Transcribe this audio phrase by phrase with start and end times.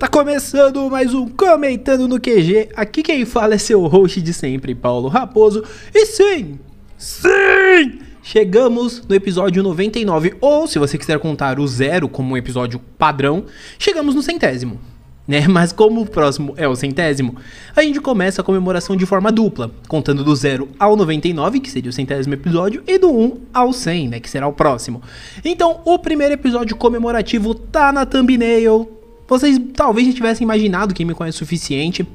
[0.00, 2.70] Tá começando mais um Comentando no QG.
[2.74, 5.62] Aqui quem fala é seu host de sempre, Paulo Raposo.
[5.94, 6.58] E sim,
[6.96, 10.36] sim, chegamos no episódio 99.
[10.40, 13.44] Ou, se você quiser contar o zero como um episódio padrão,
[13.78, 14.80] chegamos no centésimo.
[15.28, 15.44] Né?
[15.46, 17.36] Mas como o próximo é o centésimo,
[17.76, 21.90] a gente começa a comemoração de forma dupla, contando do 0 ao 99, que seria
[21.90, 25.02] o centésimo episódio, e do 1 ao 100, né, que será o próximo.
[25.44, 28.99] Então, o primeiro episódio comemorativo tá na thumbnail,
[29.30, 32.06] vocês talvez já tivessem imaginado, quem me conhece o suficiente.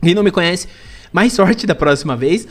[0.00, 0.68] Quem não me conhece,
[1.12, 2.46] mais sorte da próxima vez.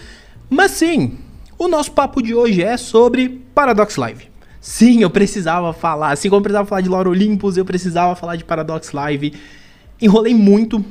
[0.49, 1.17] Mas sim,
[1.57, 4.27] o nosso papo de hoje é sobre Paradox Live.
[4.59, 8.35] Sim, eu precisava falar, assim como eu precisava falar de Lore Olympus, eu precisava falar
[8.35, 9.33] de Paradox Live.
[10.01, 10.83] Enrolei muito,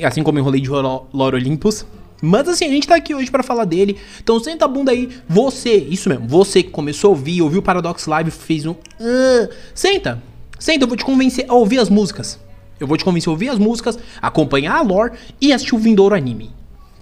[0.00, 1.84] assim como enrolei de Lore Olympus.
[2.22, 3.98] Mas assim, a gente tá aqui hoje para falar dele.
[4.22, 8.06] Então senta a bunda aí, você, isso mesmo, você que começou a ouvir, ouviu Paradox
[8.06, 8.72] Live, fez um.
[8.72, 10.22] Uh, senta,
[10.58, 12.43] senta, eu vou te convencer a ouvir as músicas.
[12.78, 16.14] Eu vou te convencer a ouvir as músicas, acompanhar a lore e assistir o vindouro
[16.14, 16.50] anime.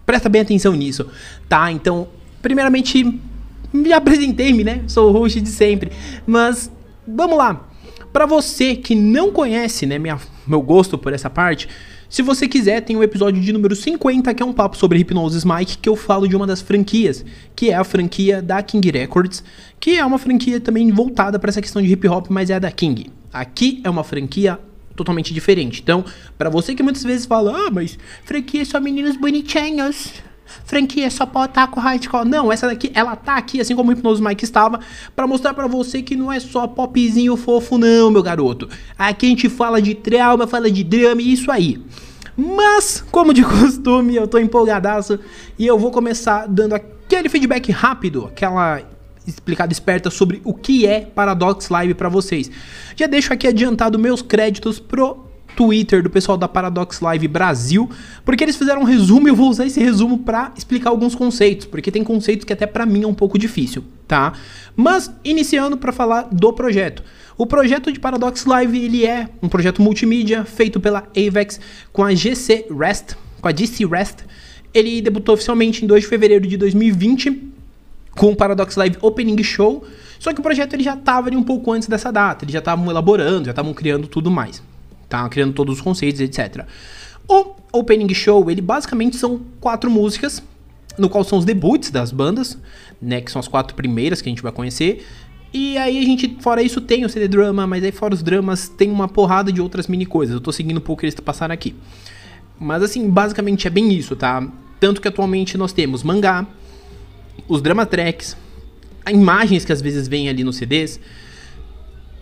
[0.04, 1.06] Presta bem atenção nisso,
[1.48, 1.70] tá?
[1.70, 2.08] Então,
[2.40, 3.20] primeiramente,
[3.72, 4.82] me apresentei-me, né?
[4.86, 5.92] Sou o host de sempre.
[6.26, 6.70] Mas,
[7.06, 7.68] vamos lá.
[8.12, 11.68] Para você que não conhece, né, minha, meu gosto por essa parte,
[12.12, 15.46] se você quiser, tem o episódio de número 50, que é um papo sobre Hypnosis
[15.46, 17.24] Mike, que eu falo de uma das franquias,
[17.56, 19.42] que é a franquia da King Records,
[19.80, 22.58] que é uma franquia também voltada para essa questão de hip hop, mas é a
[22.58, 23.10] da King.
[23.32, 24.58] Aqui é uma franquia
[24.94, 25.80] totalmente diferente.
[25.82, 26.04] Então,
[26.36, 30.12] para você que muitas vezes fala, ah, mas franquia é só meninos bonitinhos.
[30.64, 32.28] Franquia é só com hardcore.
[32.28, 34.80] Não, essa daqui, ela tá aqui, assim como o Hypnose Mike estava,
[35.14, 38.68] para mostrar para você que não é só popzinho fofo, não, meu garoto.
[38.98, 41.82] Aqui a gente fala de trauma, fala de drama e isso aí.
[42.36, 45.18] Mas, como de costume, eu tô empolgadaço
[45.58, 48.80] e eu vou começar dando aquele feedback rápido, aquela
[49.26, 52.50] explicada esperta sobre o que é Paradox Live para vocês.
[52.96, 57.88] Já deixo aqui adiantado meus créditos pro Twitter do pessoal da Paradox Live Brasil,
[58.24, 61.66] porque eles fizeram um resumo e eu vou usar esse resumo para explicar alguns conceitos,
[61.66, 64.32] porque tem conceitos que até para mim é um pouco difícil, tá?
[64.74, 67.02] Mas iniciando para falar do projeto.
[67.36, 71.60] O projeto de Paradox Live, ele é um projeto multimídia feito pela Avex
[71.92, 74.20] com a GC Rest, com a GC Rest.
[74.72, 77.51] Ele debutou oficialmente em 2 de fevereiro de 2020
[78.16, 79.84] com o Paradox Live Opening Show.
[80.18, 82.88] Só que o projeto ele já estava um pouco antes dessa data, eles já estavam
[82.88, 84.62] elaborando, já estavam criando tudo mais.
[85.08, 85.28] Tá?
[85.28, 86.64] Criando todos os conceitos, etc.
[87.28, 90.42] O Opening Show, ele basicamente são quatro músicas,
[90.98, 92.58] no qual são os debuts das bandas,
[93.00, 93.20] né?
[93.20, 95.04] Que são as quatro primeiras que a gente vai conhecer.
[95.52, 98.68] E aí a gente, fora isso, tem o CD drama, mas aí fora os dramas,
[98.68, 100.34] tem uma porrada de outras mini coisas.
[100.34, 101.74] Eu tô seguindo um pouco o que eles passaram aqui.
[102.58, 104.46] Mas assim, basicamente é bem isso, tá?
[104.80, 106.46] Tanto que atualmente nós temos mangá,
[107.48, 108.36] os drama tracks,
[109.10, 111.00] imagens que às vezes vêm ali nos CDs.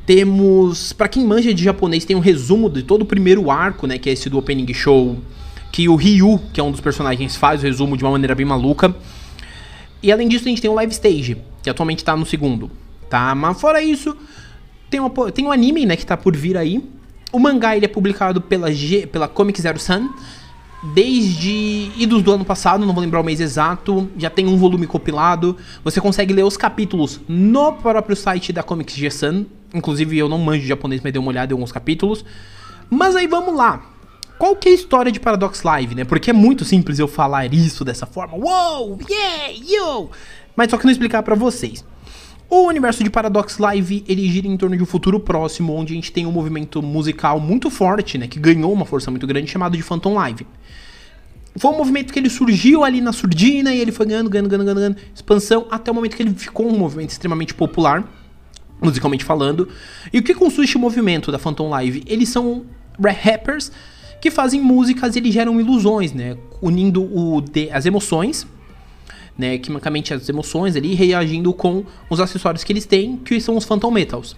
[0.07, 3.99] Temos, para quem manja de japonês, tem um resumo de todo o primeiro arco, né,
[3.99, 5.19] que é esse do opening show,
[5.71, 8.47] que o Ryu, que é um dos personagens, faz o resumo de uma maneira bem
[8.47, 8.95] maluca.
[10.03, 12.71] E além disso, a gente tem o live stage, que atualmente tá no segundo,
[13.09, 13.35] tá?
[13.35, 14.17] Mas fora isso,
[14.89, 16.83] tem, uma, tem um anime, né, que tá por vir aí.
[17.33, 20.09] O mangá ele é publicado pela, G, pela Comic Zero Sun,
[20.83, 24.87] desde idos do ano passado, não vou lembrar o mês exato, já tem um volume
[24.87, 25.57] compilado.
[25.85, 29.45] Você consegue ler os capítulos no próprio site da Comics G-Sun.
[29.75, 32.25] Inclusive eu não manjo japonês, mas dei uma olhada em alguns capítulos.
[32.89, 33.83] Mas aí vamos lá.
[34.39, 36.05] Qual que é a história de Paradox Live, né?
[36.05, 38.39] Porque é muito simples eu falar isso dessa forma.
[38.39, 40.11] Uou, yeah, yo!
[40.57, 41.85] Mas só que não explicar para vocês.
[42.53, 45.95] O universo de Paradox Live, ele gira em torno de um futuro próximo, onde a
[45.95, 49.77] gente tem um movimento musical muito forte, né, que ganhou uma força muito grande, chamado
[49.77, 50.45] de Phantom Live.
[51.57, 54.75] Foi um movimento que ele surgiu ali na surdina e ele foi ganhando, ganhando, ganhando,
[54.75, 58.03] ganhando, expansão, até o momento que ele ficou um movimento extremamente popular,
[58.83, 59.69] musicalmente falando.
[60.13, 62.03] E o que consiste o movimento da Phantom Live?
[62.05, 62.65] Eles são
[63.23, 63.71] rappers
[64.21, 68.45] que fazem músicas e eles geram ilusões, né, unindo o de, as emoções
[69.41, 73.65] né, quimicamente as emoções ali, reagindo com os acessórios que eles têm, que são os
[73.65, 74.37] Phantom Metals.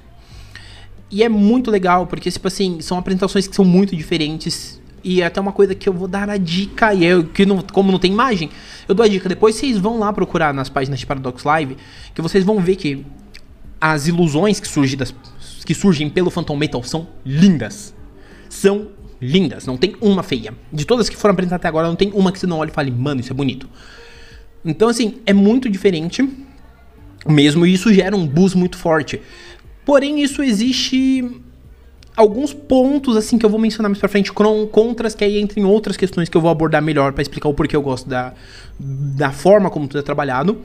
[1.10, 4.80] E é muito legal, porque, tipo assim, são apresentações que são muito diferentes.
[5.04, 7.60] E é até uma coisa que eu vou dar a dica, e eu, que não,
[7.60, 8.48] como não tem imagem,
[8.88, 9.28] eu dou a dica.
[9.28, 11.76] Depois vocês vão lá procurar nas páginas de Paradox Live,
[12.14, 13.04] que vocês vão ver que
[13.80, 14.98] as ilusões que surgem,
[15.66, 17.92] que surgem pelo Phantom Metal são lindas.
[18.48, 18.88] São
[19.20, 20.54] lindas, não tem uma feia.
[20.72, 22.74] De todas que foram apresentadas até agora, não tem uma que você não olhe e
[22.74, 23.68] fale, mano, isso é bonito.
[24.64, 26.28] Então, assim, é muito diferente
[27.26, 29.20] mesmo, e isso gera um boost muito forte.
[29.84, 31.40] Porém, isso existe
[32.16, 35.66] alguns pontos, assim, que eu vou mencionar mais pra frente, contras, que aí entram em
[35.66, 38.34] outras questões que eu vou abordar melhor para explicar o porquê eu gosto da,
[38.78, 40.58] da forma como tudo é trabalhado.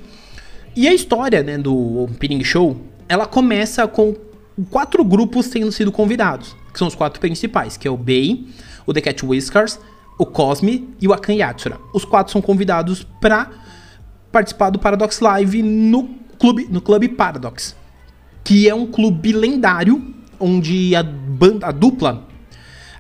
[0.75, 2.77] E a história, né, do Opening Show,
[3.09, 4.15] ela começa com
[4.69, 6.55] quatro grupos tendo sido convidados.
[6.71, 8.45] que são os quatro principais, que é o Bay,
[8.85, 9.79] o The Cat Whiskers,
[10.19, 11.79] o Cosme e o Akan Yatsura.
[11.91, 13.49] Os quatro são convidados para
[14.37, 17.75] participar do Paradox Live no clube, no clube Paradox,
[18.43, 22.27] que é um clube lendário onde a banda, a dupla,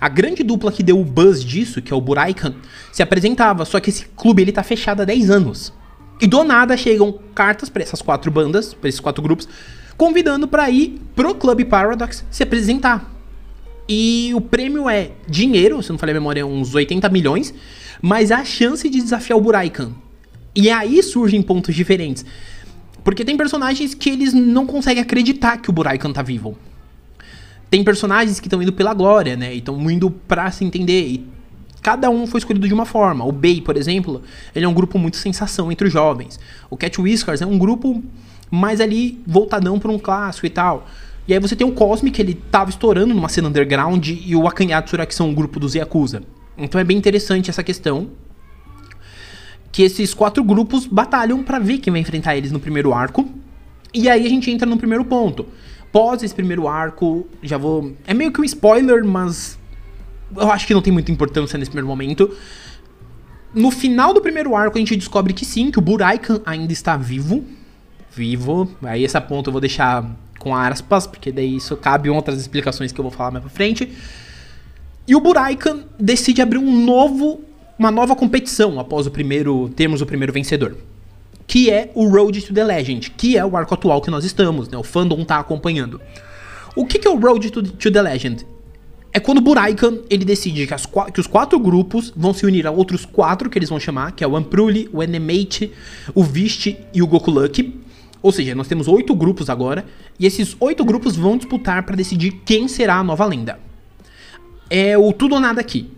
[0.01, 2.55] a grande dupla que deu o buzz disso, que é o Buraikan,
[2.91, 5.71] se apresentava, só que esse clube ele tá fechado há 10 anos.
[6.19, 9.47] E do nada chegam cartas para essas quatro bandas, para esses quatro grupos,
[9.95, 13.13] convidando para ir pro Clube Paradox se apresentar.
[13.87, 17.53] E o prêmio é dinheiro, se não falei a memória, uns 80 milhões,
[18.01, 19.93] mas a chance de desafiar o Buraikan.
[20.57, 22.25] E aí surgem pontos diferentes.
[23.03, 26.57] Porque tem personagens que eles não conseguem acreditar que o Buraikan tá vivo.
[27.69, 29.53] Tem personagens que estão indo pela glória, né?
[29.53, 31.07] E estão indo pra se entender.
[31.07, 31.27] E
[31.79, 33.23] cada um foi escolhido de uma forma.
[33.23, 34.23] O Bay, por exemplo,
[34.55, 36.39] ele é um grupo muito sensação entre os jovens.
[36.71, 38.03] O Cat Whiskers é um grupo
[38.49, 40.87] mais ali voltadão para um clássico e tal.
[41.27, 44.47] E aí você tem o Cosmic, que ele tava estourando numa cena underground, e o
[44.47, 46.23] Akanyatsura, que são um grupo dos Yakuza.
[46.57, 48.09] Então é bem interessante essa questão.
[49.77, 53.29] Que esses quatro grupos batalham para ver quem vai enfrentar eles no primeiro arco.
[53.93, 55.45] E aí a gente entra no primeiro ponto.
[55.91, 57.93] Pós esse primeiro arco, já vou.
[58.07, 59.55] É meio que um spoiler, mas
[60.35, 62.35] eu acho que não tem muita importância nesse primeiro momento.
[63.53, 66.97] No final do primeiro arco, a gente descobre que sim, que o Buraikan ainda está
[66.97, 67.45] vivo.
[68.09, 68.75] Vivo.
[68.81, 70.09] Aí essa ponta eu vou deixar
[70.39, 73.95] com aspas, porque daí isso cabe outras explicações que eu vou falar mais pra frente.
[75.07, 77.41] E o Buraikan decide abrir um novo,
[77.77, 80.75] uma nova competição após o primeiro, termos o primeiro vencedor.
[81.45, 84.67] Que é o Road to the Legend, que é o arco atual que nós estamos,
[84.67, 84.77] né?
[84.77, 86.01] O fandom tá acompanhando.
[86.75, 88.45] O que, que é o Road to, the Legend?
[89.17, 92.67] é quando o Buraikan ele decide que, as, que, os quatro grupos vão se unir
[92.67, 95.71] a outros quatro que eles vão chamar, que é o Ampruli, o Enemate,
[96.13, 97.81] o Vist e o Goku Lucky.
[98.21, 99.85] Ou seja, nós temos oito grupos agora,
[100.19, 103.59] e esses oito grupos vão disputar para decidir quem será a nova lenda.
[104.69, 105.89] É o tudo ou nada aqui.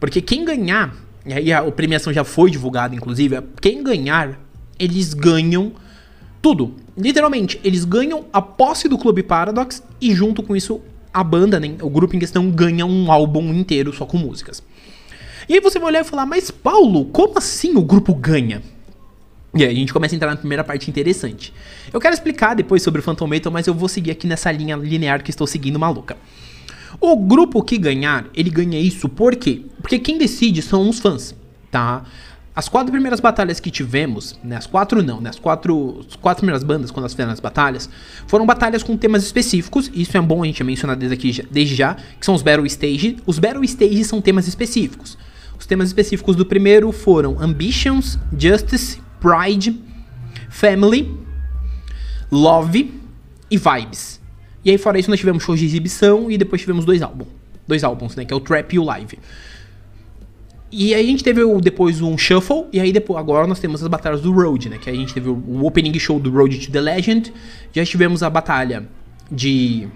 [0.00, 4.38] Porque quem ganhar, e aí a, a premiação já foi divulgada, inclusive, quem ganhar,
[4.78, 5.72] eles ganham
[6.40, 6.74] tudo.
[6.96, 10.80] Literalmente, eles ganham a posse do Clube Paradox e junto com isso
[11.14, 14.62] a banda, né, o grupo em questão, ganha um álbum inteiro só com músicas.
[15.48, 18.62] E aí você vai olhar e falar, mas Paulo, como assim o grupo ganha?
[19.54, 21.52] E aí a gente começa a entrar na primeira parte interessante.
[21.92, 24.76] Eu quero explicar depois sobre o Phantom Metal, mas eu vou seguir aqui nessa linha
[24.76, 26.16] linear que estou seguindo maluca.
[27.00, 29.62] O grupo que ganhar, ele ganha isso por quê?
[29.80, 31.34] Porque quem decide são os fãs,
[31.70, 32.04] tá?
[32.54, 36.42] As quatro primeiras batalhas que tivemos, né, as quatro não, né, as quatro, as quatro
[36.42, 37.88] primeiras bandas, quando elas fizeram as batalhas,
[38.26, 41.94] foram batalhas com temas específicos, isso é bom a gente mencionar desde aqui, desde já,
[41.94, 43.16] que são os Battle Stage.
[43.26, 45.16] Os Battle Stage são temas específicos.
[45.58, 49.80] Os temas específicos do primeiro foram Ambitions, Justice, Pride,
[50.50, 51.16] Family,
[52.30, 53.00] Love
[53.50, 54.21] e Vibes.
[54.64, 57.28] E aí fora isso nós tivemos shows de exibição e depois tivemos dois álbuns.
[57.66, 59.18] Dois álbuns, né, que é o Trap e o Live.
[60.74, 63.82] E aí a gente teve o, depois um Shuffle, e aí depois, agora nós temos
[63.82, 64.78] as batalhas do Road, né?
[64.78, 67.30] Que a gente teve o, o opening show do Road to the Legend,
[67.72, 68.88] já tivemos a batalha
[69.30, 69.86] de...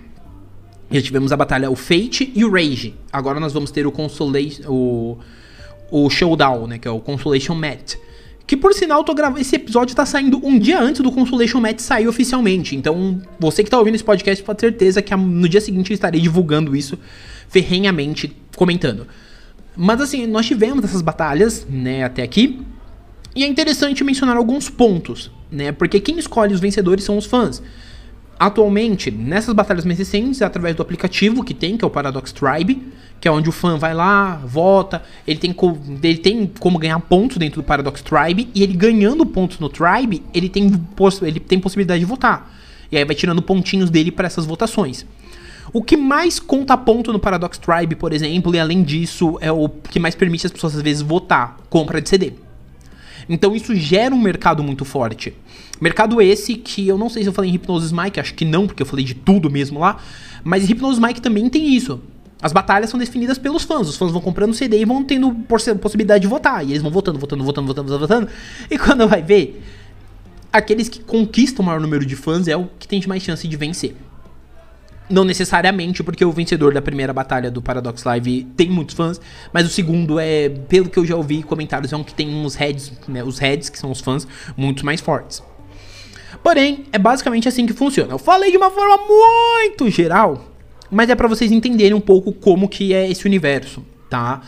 [0.91, 2.95] Já tivemos a batalha, o Fate e o Rage.
[3.11, 4.71] Agora nós vamos ter o Consolation...
[4.71, 5.19] O,
[5.91, 6.79] o Showdown, né?
[6.79, 7.95] Que é o Consolation Match.
[8.47, 9.41] Que por sinal, tô gravando.
[9.41, 12.77] Esse episódio tá saindo um dia antes do Consolation Match sair oficialmente.
[12.77, 15.95] Então, você que tá ouvindo esse podcast pode ter certeza que no dia seguinte eu
[15.95, 16.97] estarei divulgando isso
[17.49, 19.07] ferrenhamente, comentando.
[19.77, 22.61] Mas assim, nós tivemos essas batalhas, né, até aqui.
[23.35, 25.71] E é interessante mencionar alguns pontos, né?
[25.71, 27.63] Porque quem escolhe os vencedores são os fãs.
[28.39, 32.33] Atualmente, nessas batalhas mais recentes, é através do aplicativo que tem, que é o Paradox
[32.33, 32.87] Tribe,
[33.19, 35.55] que é onde o fã vai lá, vota, ele tem,
[36.03, 40.23] ele tem como ganhar pontos dentro do Paradox Tribe, e ele ganhando pontos no Tribe,
[40.35, 40.71] ele tem,
[41.23, 42.55] ele tem possibilidade de votar.
[42.93, 45.07] E aí vai tirando pontinhos dele para essas votações.
[45.73, 49.69] O que mais conta ponto no Paradox Tribe, por exemplo, e além disso, é o
[49.69, 52.35] que mais permite as pessoas às vezes votar, compra de CD.
[53.29, 55.35] Então isso gera um mercado muito forte.
[55.81, 58.67] Mercado esse que eu não sei se eu falei em Hypnosis Mike, acho que não,
[58.67, 59.99] porque eu falei de tudo mesmo lá,
[60.43, 62.01] mas Hypnosis Mike também tem isso.
[62.41, 63.89] As batalhas são definidas pelos fãs.
[63.89, 65.33] Os fãs vão comprando CD e vão tendo
[65.81, 66.65] possibilidade de votar.
[66.65, 68.29] E eles vão votando, votando, votando, votando, votando.
[68.71, 69.63] E quando vai ver,
[70.53, 73.57] aqueles que conquistam o maior número de fãs é o que tem mais chance de
[73.57, 73.97] vencer.
[75.09, 79.21] Não necessariamente, porque o vencedor da primeira batalha do Paradox Live tem muitos fãs,
[79.53, 82.57] mas o segundo é, pelo que eu já ouvi comentários, é um que tem uns
[82.57, 85.43] heads, né, os heads, que são os fãs, muito mais fortes.
[86.43, 88.13] Porém, é basicamente assim que funciona.
[88.13, 90.53] Eu falei de uma forma muito geral,
[90.91, 94.43] mas é para vocês entenderem um pouco como que é esse universo, tá?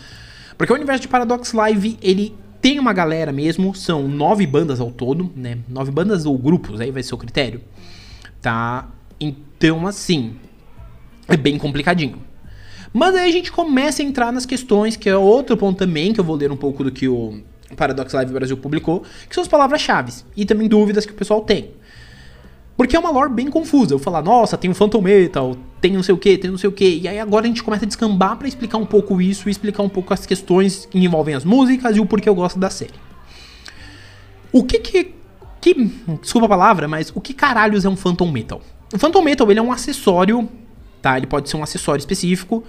[0.56, 4.90] Porque o universo de Paradox Live, ele tem uma galera mesmo, são nove bandas ao
[4.90, 5.58] todo, né?
[5.68, 7.60] Nove bandas ou grupos, aí vai ser o critério,
[8.42, 8.88] tá?
[9.20, 10.36] Então, assim,
[11.28, 12.22] é bem complicadinho.
[12.92, 16.20] Mas aí a gente começa a entrar nas questões, que é outro ponto também, que
[16.20, 17.40] eu vou ler um pouco do que o
[17.76, 21.70] Paradox Live Brasil publicou, que são as palavras-chave e também dúvidas que o pessoal tem.
[22.76, 23.92] Porque é uma lore bem confusa.
[23.92, 26.68] Eu falar, nossa, tem um Phantom Metal, tem não sei o que, tem não sei
[26.68, 27.00] o que.
[27.02, 29.82] E aí agora a gente começa a descambar para explicar um pouco isso e explicar
[29.82, 32.94] um pouco as questões que envolvem as músicas e o porquê eu gosto da série.
[34.52, 35.12] O que que.
[35.60, 35.74] que
[36.22, 38.62] desculpa a palavra, mas o que caralhos é um Phantom Metal?
[38.94, 40.48] O Phantom Metal ele é um acessório,
[41.00, 41.16] tá?
[41.16, 42.64] Ele pode ser um acessório específico.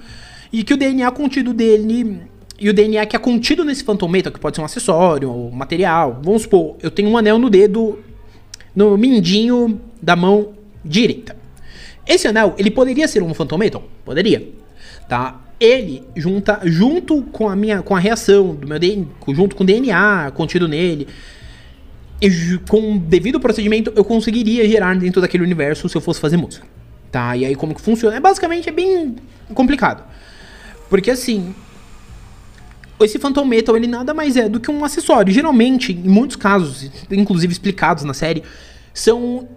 [0.51, 2.21] E que o DNA contido dele.
[2.59, 5.51] E o DNA que é contido nesse Phantom Metal, que pode ser um acessório, um
[5.51, 6.19] material.
[6.23, 7.99] Vamos supor, eu tenho um anel no dedo
[8.75, 10.49] no mindinho da mão
[10.83, 11.35] direita.
[12.05, 13.83] Esse anel, ele poderia ser um Phantom Metal?
[14.03, 14.49] Poderia.
[15.07, 15.39] Tá?
[15.59, 19.65] Ele junta junto com a minha com a reação do meu DNA, junto com o
[19.67, 21.07] DNA contido nele,
[22.21, 26.65] e com devido procedimento eu conseguiria gerar dentro daquele universo se eu fosse fazer música.
[27.11, 27.35] Tá?
[27.35, 28.15] E aí como que funciona?
[28.15, 29.15] É basicamente é bem
[29.53, 30.03] complicado.
[30.89, 31.53] Porque assim,
[32.99, 35.33] esse Phantom Metal ele nada mais é do que um acessório.
[35.33, 38.43] Geralmente, em muitos casos, inclusive explicados na série,
[38.93, 39.47] são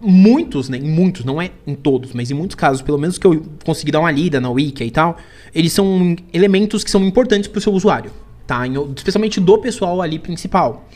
[0.00, 3.26] muitos, né, em muitos, não é em todos, mas em muitos casos, pelo menos que
[3.26, 5.16] eu consegui dar uma lida na wiki e tal,
[5.54, 8.12] eles são elementos que são importantes para o seu usuário,
[8.46, 8.62] tá?
[8.96, 10.88] especialmente do pessoal ali principal.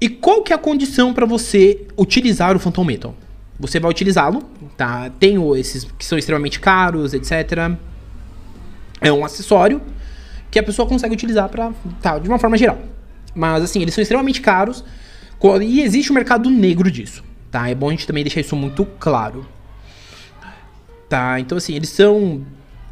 [0.00, 3.14] E qual que é a condição para você utilizar o Phantom Metal?
[3.58, 4.42] Você vai utilizá-lo,
[4.76, 5.10] tá?
[5.18, 7.72] Tem esses que são extremamente caros, etc.
[9.00, 9.80] É um acessório
[10.50, 12.78] que a pessoa consegue utilizar para, tá, de uma forma geral.
[13.34, 14.84] Mas assim, eles são extremamente caros
[15.62, 17.68] e existe um mercado negro disso, tá?
[17.68, 19.46] É bom a gente também deixar isso muito claro.
[21.08, 22.44] Tá, então assim, eles são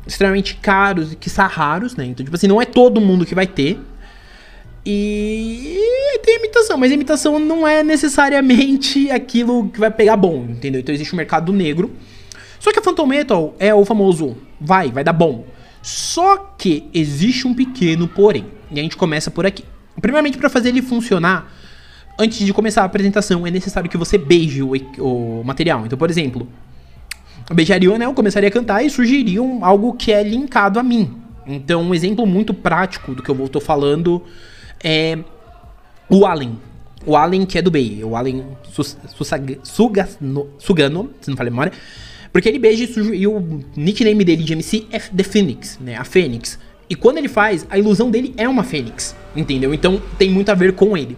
[0.07, 2.05] extremamente caros e que são raros, né?
[2.05, 3.81] Então, tipo assim, não é todo mundo que vai ter.
[4.87, 10.81] E tem imitação, mas a imitação não é necessariamente aquilo que vai pegar bom, entendeu?
[10.81, 11.91] Então existe um mercado negro.
[12.61, 15.47] Só que a Phantom Metal é o famoso vai, vai dar bom.
[15.83, 18.47] Só que existe um pequeno porém.
[18.71, 19.65] E a gente começa por aqui.
[20.01, 21.53] Primeiramente, para fazer ele funcionar,
[22.19, 25.85] antes de começar a apresentação, é necessário que você beije o, o material.
[25.85, 26.49] Então, por exemplo,
[27.49, 30.83] eu beijaria né, eu começaria a cantar e surgiria um, algo que é linkado a
[30.83, 31.19] mim.
[31.47, 34.23] Então, um exemplo muito prático do que eu estou falando
[34.85, 35.19] é
[36.09, 36.59] o Allen.
[37.07, 38.45] O Allen que é do Bay, o Allen
[40.59, 41.73] Sugano, se não falei memória.
[42.33, 45.97] Porque ele beija e o nickname dele de MC é The Phoenix, né?
[45.97, 46.59] A Fênix.
[46.91, 49.73] E quando ele faz, a ilusão dele é uma Fênix, entendeu?
[49.73, 51.17] Então tem muito a ver com ele.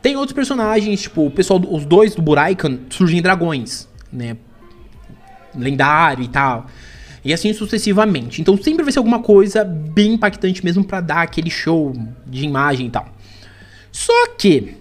[0.00, 4.36] Tem outros personagens, tipo, o pessoal, os dois do Buraikan surgem dragões, né?
[5.54, 6.66] Lendário e tal.
[7.24, 8.40] E assim sucessivamente.
[8.40, 11.94] Então sempre vai ser alguma coisa bem impactante mesmo para dar aquele show
[12.26, 13.08] de imagem e tal.
[13.92, 14.76] Só que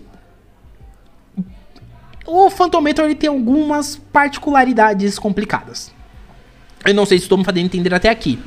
[2.25, 5.91] o Phantom Metal ele tem algumas particularidades complicadas.
[6.85, 8.39] Eu não sei se estou me fazendo entender até aqui.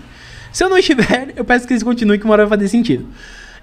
[0.53, 3.07] Se eu não estiver, eu peço que eles continuem que uma hora vai fazer sentido.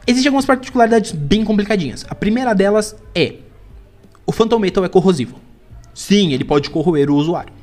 [0.05, 2.05] Existem algumas particularidades bem complicadinhas.
[2.09, 3.35] A primeira delas é:
[4.25, 5.39] o Phantom Metal é corrosivo.
[5.93, 7.53] Sim, ele pode corroer o usuário.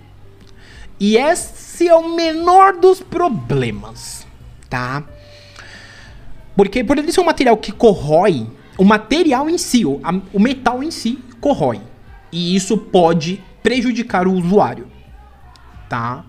[1.00, 4.26] E esse é o menor dos problemas,
[4.68, 5.04] tá?
[6.56, 10.40] Porque por ele ser um material que corrói, o material em si, o, a, o
[10.40, 11.80] metal em si, corrói.
[12.32, 14.88] E isso pode prejudicar o usuário,
[15.88, 16.24] tá?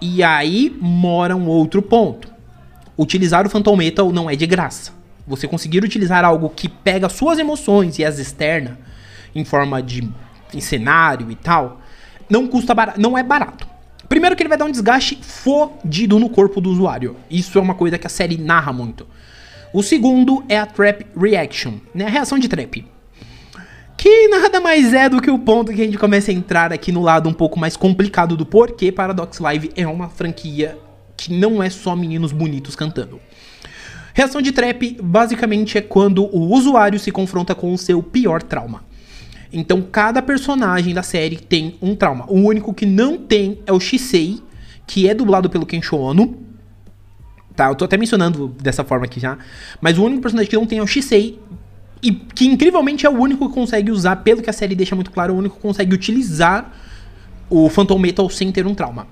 [0.00, 2.34] E aí mora um outro ponto
[2.96, 4.92] utilizar o Phantom Metal não é de graça.
[5.26, 8.78] Você conseguir utilizar algo que pega suas emoções e as externa
[9.34, 10.08] em forma de
[10.52, 11.80] em cenário e tal,
[12.28, 13.66] não custa barato, não é barato.
[14.08, 17.16] Primeiro que ele vai dar um desgaste fodido no corpo do usuário.
[17.30, 19.06] Isso é uma coisa que a série narra muito.
[19.72, 22.06] O segundo é a Trap Reaction, né?
[22.06, 22.86] A reação de trap.
[23.96, 26.92] Que nada mais é do que o ponto que a gente começa a entrar aqui
[26.92, 30.78] no lado um pouco mais complicado do porquê Paradox Live é uma franquia
[31.16, 33.18] que não é só meninos bonitos cantando.
[34.12, 38.84] Reação de trap basicamente é quando o usuário se confronta com o seu pior trauma.
[39.54, 42.26] Então cada personagem da série tem um trauma.
[42.28, 44.42] O único que não tem é o Shisei,
[44.86, 46.42] que é dublado pelo Kensho Ono.
[47.54, 49.38] Tá, eu tô até mencionando dessa forma aqui já.
[49.80, 51.38] Mas o único personagem que não tem é o Shisei.
[52.02, 55.10] E que incrivelmente é o único que consegue usar, pelo que a série deixa muito
[55.10, 56.70] claro, é o único que consegue utilizar
[57.48, 59.06] o Phantom Metal sem ter um trauma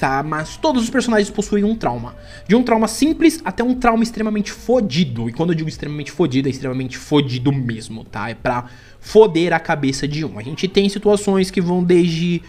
[0.00, 0.22] tá?
[0.22, 2.16] Mas todos os personagens possuem um trauma.
[2.48, 5.28] De um trauma simples até um trauma extremamente fodido.
[5.28, 8.30] E quando eu digo extremamente fodido, é extremamente fodido mesmo, tá?
[8.30, 8.64] É pra
[9.00, 10.38] foder a cabeça de um.
[10.38, 12.42] A gente tem situações que vão desde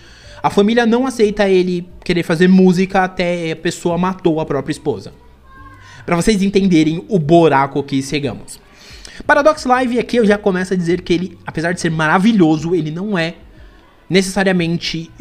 [0.43, 5.13] a família não aceita ele querer fazer música até a pessoa matou a própria esposa.
[6.03, 8.59] Para vocês entenderem o buraco que chegamos.
[9.27, 12.89] Paradox Live aqui eu já começo a dizer que ele, apesar de ser maravilhoso, ele
[12.89, 13.35] não é
[14.09, 15.11] necessariamente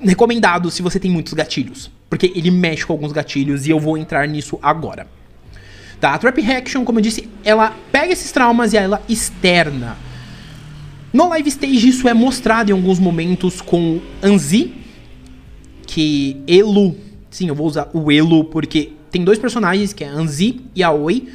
[0.00, 1.90] recomendado se você tem muitos gatilhos.
[2.08, 5.08] Porque ele mexe com alguns gatilhos e eu vou entrar nisso agora.
[6.00, 6.14] Tá?
[6.14, 9.96] A Trap Reaction, como eu disse, ela pega esses traumas e ela externa.
[11.12, 14.72] No live stage isso é mostrado em alguns momentos com Anzi,
[15.86, 16.96] que Elu,
[17.28, 21.28] sim, eu vou usar o Elu porque tem dois personagens, que é Anzi e Aoi,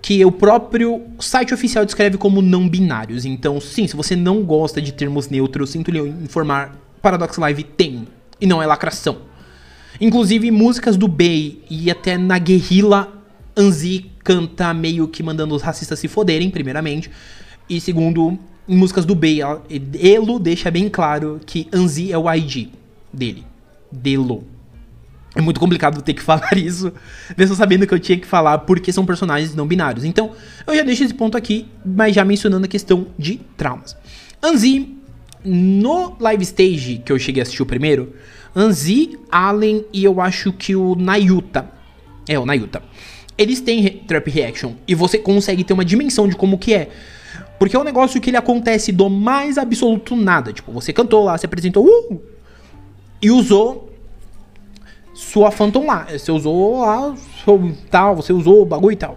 [0.00, 3.26] que o próprio site oficial descreve como não binários.
[3.26, 8.08] Então, sim, se você não gosta de termos neutros, sinto lhe informar, Paradox Live tem,
[8.40, 9.18] e não é lacração.
[10.00, 13.12] Inclusive, músicas do Bey e até na Guerrilla,
[13.56, 17.10] Anzi canta meio que mandando os racistas se foderem, primeiramente.
[17.68, 19.40] E segundo, em músicas do Bey,
[20.00, 22.68] Elo deixa bem claro que Anzi é o ID
[23.12, 23.44] dele.
[23.90, 24.44] Delo.
[25.34, 26.92] É muito complicado ter que falar isso,
[27.36, 30.04] mesmo sabendo que eu tinha que falar porque são personagens não binários.
[30.04, 30.32] Então,
[30.66, 33.96] eu já deixo esse ponto aqui, mas já mencionando a questão de traumas.
[34.42, 34.94] Anzi,
[35.44, 38.14] no live stage que eu cheguei a assistir o primeiro,
[38.56, 41.68] Anzi, Allen e eu acho que o Nayuta.
[42.28, 42.82] É, o Nayuta.
[43.36, 46.90] Eles têm trap reaction e você consegue ter uma dimensão de como que é.
[47.64, 50.52] Porque é um negócio que ele acontece do mais absoluto nada.
[50.52, 52.22] Tipo, você cantou lá, se apresentou uh,
[53.22, 53.90] e usou
[55.14, 56.06] sua Phantom lá.
[56.10, 57.14] Você usou lá,
[57.90, 59.16] tal, você usou o bagulho e tal.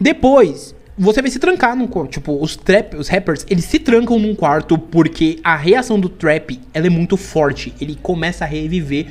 [0.00, 2.10] Depois, você vai se trancar num quarto.
[2.10, 6.60] Tipo, os trap, os rappers, eles se trancam num quarto porque a reação do trap,
[6.74, 7.72] ela é muito forte.
[7.80, 9.06] Ele começa a reviver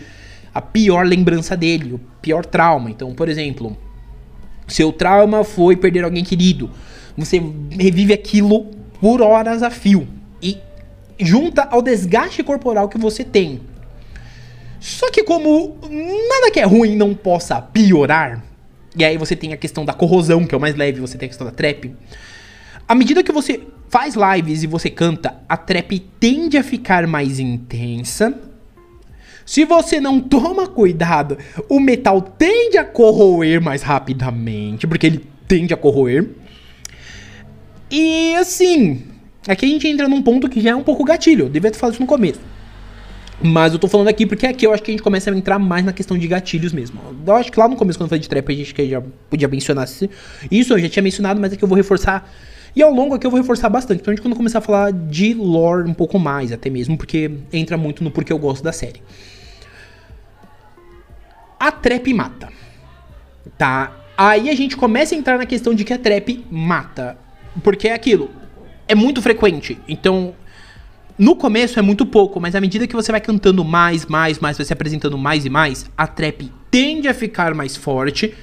[0.53, 2.91] a pior lembrança dele, o pior trauma.
[2.91, 3.77] Então, por exemplo,
[4.67, 6.69] seu trauma foi perder alguém querido.
[7.17, 8.67] Você revive aquilo
[9.01, 10.07] por horas a fio
[10.41, 10.57] e
[11.19, 13.61] junta ao desgaste corporal que você tem.
[14.79, 18.43] Só que como nada que é ruim não possa piorar,
[18.95, 21.27] e aí você tem a questão da corrosão, que é o mais leve, você tem
[21.27, 21.93] a questão da trap.
[22.87, 27.39] À medida que você faz lives e você canta, a trap tende a ficar mais
[27.39, 28.33] intensa.
[29.45, 31.37] Se você não toma cuidado,
[31.69, 36.29] o metal tende a corroer mais rapidamente, porque ele tende a corroer.
[37.89, 39.03] E assim,
[39.47, 41.45] aqui a gente entra num ponto que já é um pouco gatilho.
[41.45, 42.39] Eu devia ter falado isso no começo.
[43.41, 45.59] Mas eu tô falando aqui porque aqui eu acho que a gente começa a entrar
[45.59, 46.99] mais na questão de gatilhos mesmo.
[47.25, 49.47] Eu acho que lá no começo, quando eu falei de trap, a gente já podia
[49.47, 49.87] mencionar
[50.49, 52.29] isso, eu já tinha mencionado, mas aqui eu vou reforçar.
[52.75, 55.89] E ao longo aqui eu vou reforçar bastante, principalmente quando começar a falar de lore
[55.89, 59.01] um pouco mais, até mesmo, porque entra muito no porquê eu gosto da série.
[61.59, 62.49] A trap mata.
[63.57, 63.95] Tá?
[64.17, 67.17] Aí a gente começa a entrar na questão de que a trap mata.
[67.63, 68.29] Porque é aquilo.
[68.87, 69.77] É muito frequente.
[69.87, 70.33] Então,
[71.17, 74.57] no começo é muito pouco, mas à medida que você vai cantando mais, mais, mais,
[74.57, 78.33] vai se apresentando mais e mais, a trap tende a ficar mais forte.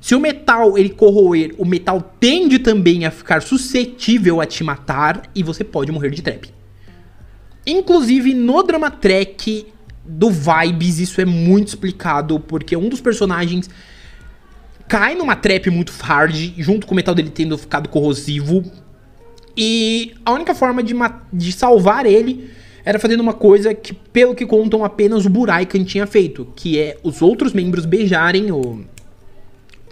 [0.00, 5.22] Se o metal ele corroer, o metal tende também a ficar suscetível a te matar
[5.34, 6.52] e você pode morrer de trap.
[7.66, 9.66] Inclusive no drama track
[10.04, 13.68] do Vibes isso é muito explicado porque um dos personagens
[14.88, 18.64] cai numa trap muito hard junto com o metal dele tendo ficado corrosivo
[19.56, 20.94] e a única forma de,
[21.32, 22.50] de salvar ele
[22.84, 26.96] era fazendo uma coisa que, pelo que contam, apenas o Buraikan tinha feito, que é
[27.02, 28.84] os outros membros beijarem o,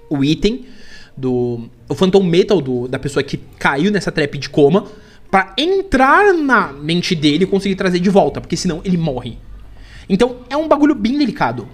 [0.09, 0.65] o item
[1.17, 4.87] do o Phantom Metal do, da pessoa que caiu nessa trap de coma
[5.31, 9.37] para entrar na mente dele e conseguir trazer de volta, porque senão ele morre.
[10.09, 11.69] Então é um bagulho bem delicado.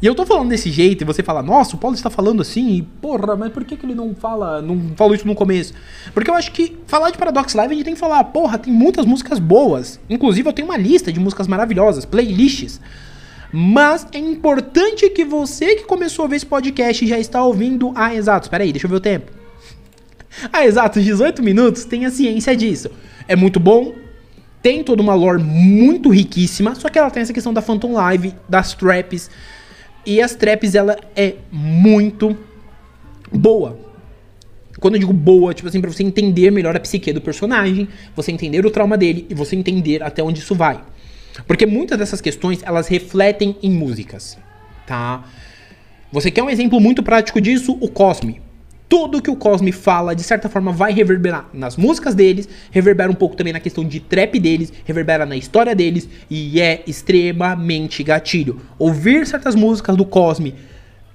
[0.00, 2.76] E eu tô falando desse jeito e você fala, nossa, o Paulo está falando assim,
[2.76, 5.74] e porra, mas por que, que ele não fala, não falou isso no começo?
[6.14, 8.72] Porque eu acho que falar de Paradox Live a gente tem que falar, porra, tem
[8.72, 9.98] muitas músicas boas.
[10.08, 12.80] Inclusive eu tenho uma lista de músicas maravilhosas, playlists.
[13.52, 18.14] Mas é importante que você que começou a ver esse podcast já está ouvindo há
[18.14, 18.46] exatos.
[18.46, 19.32] Espera aí, deixa eu ver o tempo.
[20.52, 22.88] Há exatos 18 minutos tenha ciência disso.
[23.26, 23.94] É muito bom,
[24.62, 28.34] tem toda uma lore muito riquíssima, só que ela tem essa questão da Phantom Live,
[28.48, 29.28] das traps
[30.08, 32.34] e as traps, ela é muito
[33.30, 33.78] boa.
[34.80, 38.32] Quando eu digo boa, tipo assim, pra você entender melhor a psique do personagem, você
[38.32, 40.82] entender o trauma dele e você entender até onde isso vai.
[41.46, 44.38] Porque muitas dessas questões, elas refletem em músicas,
[44.86, 45.24] tá?
[46.10, 47.76] Você quer um exemplo muito prático disso?
[47.78, 48.40] O Cosme
[48.88, 53.14] tudo que o Cosme fala, de certa forma, vai reverberar nas músicas deles, reverbera um
[53.14, 58.60] pouco também na questão de trap deles, reverbera na história deles, e é extremamente gatilho.
[58.78, 60.54] Ouvir certas músicas do Cosme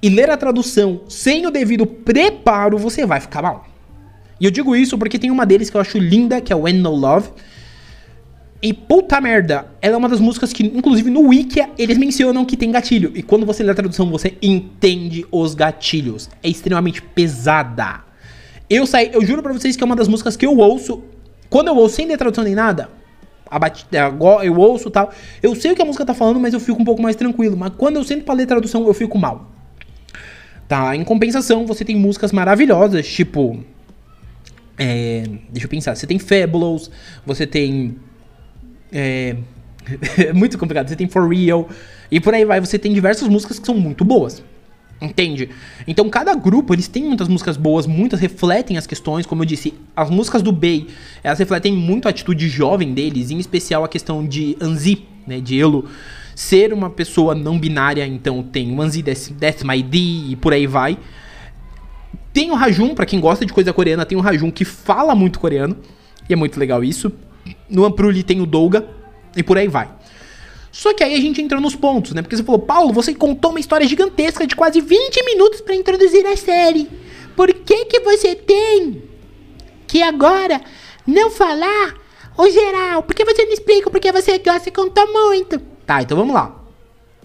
[0.02, 3.68] e ler a tradução sem o devido preparo, você vai ficar mal.
[4.40, 6.76] E eu digo isso porque tem uma deles que eu acho linda, que é When
[6.76, 7.30] No Love,
[8.66, 12.56] e puta merda, ela é uma das músicas que, inclusive no Wikia, eles mencionam que
[12.56, 13.12] tem gatilho.
[13.14, 16.30] E quando você lê a tradução, você entende os gatilhos.
[16.42, 18.06] É extremamente pesada.
[18.70, 21.04] Eu saí, eu juro pra vocês que é uma das músicas que eu ouço.
[21.50, 22.90] Quando eu ouço sem ler tradução nem nada,
[23.52, 25.12] a batida, eu ouço tal.
[25.42, 27.58] Eu sei o que a música tá falando, mas eu fico um pouco mais tranquilo.
[27.58, 29.52] Mas quando eu sento pra ler tradução, eu fico mal.
[30.70, 30.96] Tá?
[30.96, 33.60] Em compensação, você tem músicas maravilhosas, tipo.
[34.80, 35.96] É, deixa eu pensar.
[35.96, 36.90] Você tem Fabulous,
[37.26, 37.98] você tem.
[38.94, 39.36] É,
[40.30, 40.88] é muito complicado.
[40.88, 41.68] Você tem For Real.
[42.12, 42.60] E por aí vai.
[42.60, 44.44] Você tem diversas músicas que são muito boas.
[45.02, 45.50] Entende?
[45.86, 49.74] Então cada grupo, eles têm muitas músicas boas, muitas refletem as questões, como eu disse,
[49.94, 50.88] as músicas do Bey,
[51.22, 55.60] elas refletem muito a atitude jovem deles, em especial a questão de Anzi, né, de
[55.60, 55.90] Elo,
[56.34, 60.66] ser uma pessoa não binária, então tem o Anzi, Death My D e por aí
[60.66, 60.98] vai.
[62.32, 65.38] Tem o Rajun, para quem gosta de coisa coreana, tem o Rajun que fala muito
[65.38, 65.76] coreano,
[66.30, 67.12] e é muito legal isso.
[67.70, 68.88] No Ampruli tem o Douga,
[69.36, 69.90] e por aí vai.
[70.72, 72.22] Só que aí a gente entrou nos pontos, né?
[72.22, 76.26] Porque você falou, Paulo, você contou uma história gigantesca de quase 20 minutos para introduzir
[76.26, 76.90] a série.
[77.36, 79.04] Por que que você tem
[79.88, 80.62] que agora
[81.06, 81.96] não falar
[82.36, 83.04] o geral?
[83.04, 85.60] Por que você não explica porque você gosta e contou muito?
[85.86, 86.60] Tá, então vamos lá.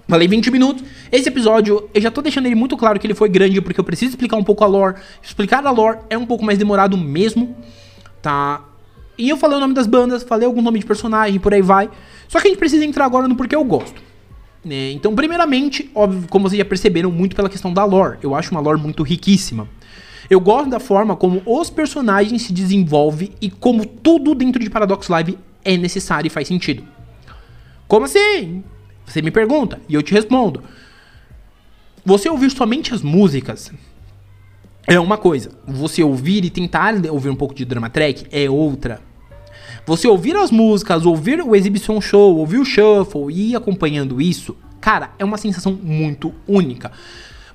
[0.07, 0.85] Falei 20 minutos.
[1.11, 3.85] Esse episódio, eu já tô deixando ele muito claro que ele foi grande porque eu
[3.85, 4.97] preciso explicar um pouco a lore.
[5.23, 7.57] Explicar a lore é um pouco mais demorado mesmo,
[8.21, 8.63] tá?
[9.19, 11.91] E eu falei o nome das bandas, falei algum nome de personagem, por aí vai.
[12.29, 14.01] Só que a gente precisa entrar agora no porquê eu gosto.
[14.65, 14.93] Né?
[14.93, 18.19] Então, primeiramente, óbvio, como vocês já perceberam, muito pela questão da lore.
[18.23, 19.69] Eu acho uma lore muito riquíssima.
[20.31, 25.09] Eu gosto da forma como os personagens se desenvolvem e como tudo dentro de Paradox
[25.09, 26.85] Live é necessário e faz sentido.
[27.89, 28.63] Como assim?
[29.07, 30.63] Você me pergunta e eu te respondo.
[32.05, 33.73] Você ouvir somente as músicas
[34.87, 35.51] é uma coisa.
[35.67, 39.01] Você ouvir e tentar ouvir um pouco de drama track é outra.
[39.89, 44.55] Você ouvir as músicas, ouvir o Exhibition Show, ouvir o Shuffle e ir acompanhando isso,
[44.83, 46.93] cara, é uma sensação muito única.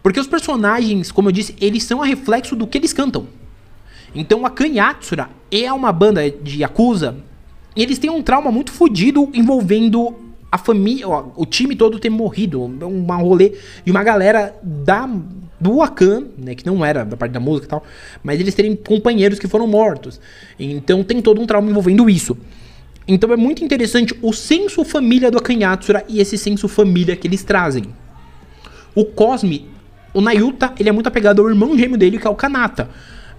[0.01, 3.27] Porque os personagens, como eu disse, eles são a reflexo do que eles cantam.
[4.15, 7.17] Então a Kanyatsura é uma banda de Yakuza
[7.75, 10.15] e eles têm um trauma muito fodido envolvendo
[10.53, 12.61] a família, o time todo ter morrido.
[12.61, 15.09] Um rolê de uma galera da
[15.59, 17.83] do Akan, né, que não era da parte da música e tal,
[18.21, 20.21] mas eles terem companheiros que foram mortos.
[20.59, 22.37] Então tem todo um trauma envolvendo isso.
[23.07, 27.43] Então é muito interessante o senso família do Akanyatsura e esse senso família que eles
[27.43, 27.85] trazem.
[28.93, 29.67] O Cosme,
[30.13, 32.91] o Nayuta, ele é muito apegado ao irmão gêmeo dele, que é o Kanata.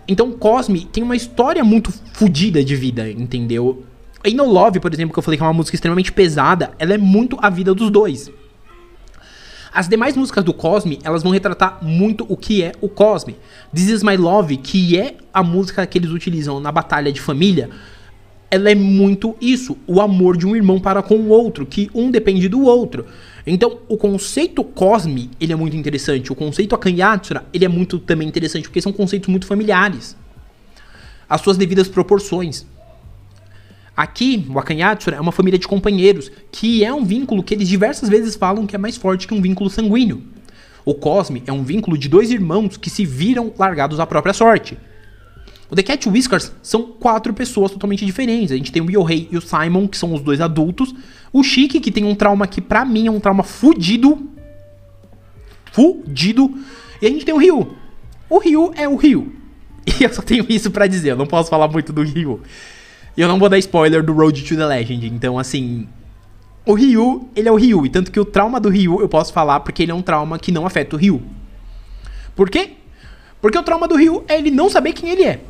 [0.09, 3.85] Então Cosme tem uma história muito fodida de vida, entendeu?
[4.25, 6.95] E No Love, por exemplo, que eu falei que é uma música extremamente pesada, ela
[6.95, 8.31] é muito a vida dos dois.
[9.73, 13.37] As demais músicas do Cosme, elas vão retratar muito o que é o Cosme.
[13.75, 17.69] This Is My Love, que é a música que eles utilizam na batalha de família,
[18.51, 22.09] ela é muito isso, o amor de um irmão para com o outro, que um
[22.09, 23.05] depende do outro.
[23.45, 26.33] Então, o conceito Cosme, ele é muito interessante.
[26.33, 30.17] O conceito Akanyatsura, ele é muito também interessante, porque são conceitos muito familiares.
[31.29, 32.65] As suas devidas proporções.
[33.97, 38.09] Aqui, o Akanyatsura é uma família de companheiros, que é um vínculo que eles diversas
[38.09, 40.23] vezes falam que é mais forte que um vínculo sanguíneo.
[40.85, 44.77] O Cosme é um vínculo de dois irmãos que se viram largados à própria sorte.
[45.71, 48.53] O The Cat Whiskers são quatro pessoas totalmente diferentes.
[48.53, 50.95] A gente tem o Yohei e o Simon, que são os dois adultos.
[51.33, 54.29] O Chique, que tem um trauma que pra mim é um trauma fudido.
[55.73, 56.53] Fudido.
[57.01, 57.77] E a gente tem o Ryu.
[58.29, 59.33] O Ryu é o Ryu.
[60.01, 62.41] E eu só tenho isso para dizer, eu não posso falar muito do Ryu.
[63.17, 65.07] E eu não vou dar spoiler do Road to the Legend.
[65.07, 65.87] Então, assim.
[66.67, 67.85] O Ryu, ele é o Ryu.
[67.85, 70.39] E tanto que o trauma do Ryu eu posso falar porque ele é um trauma
[70.39, 71.23] que não afeta o Ryu.
[72.35, 72.73] Por quê?
[73.41, 75.41] Porque o trauma do Ryu é ele não saber quem ele é.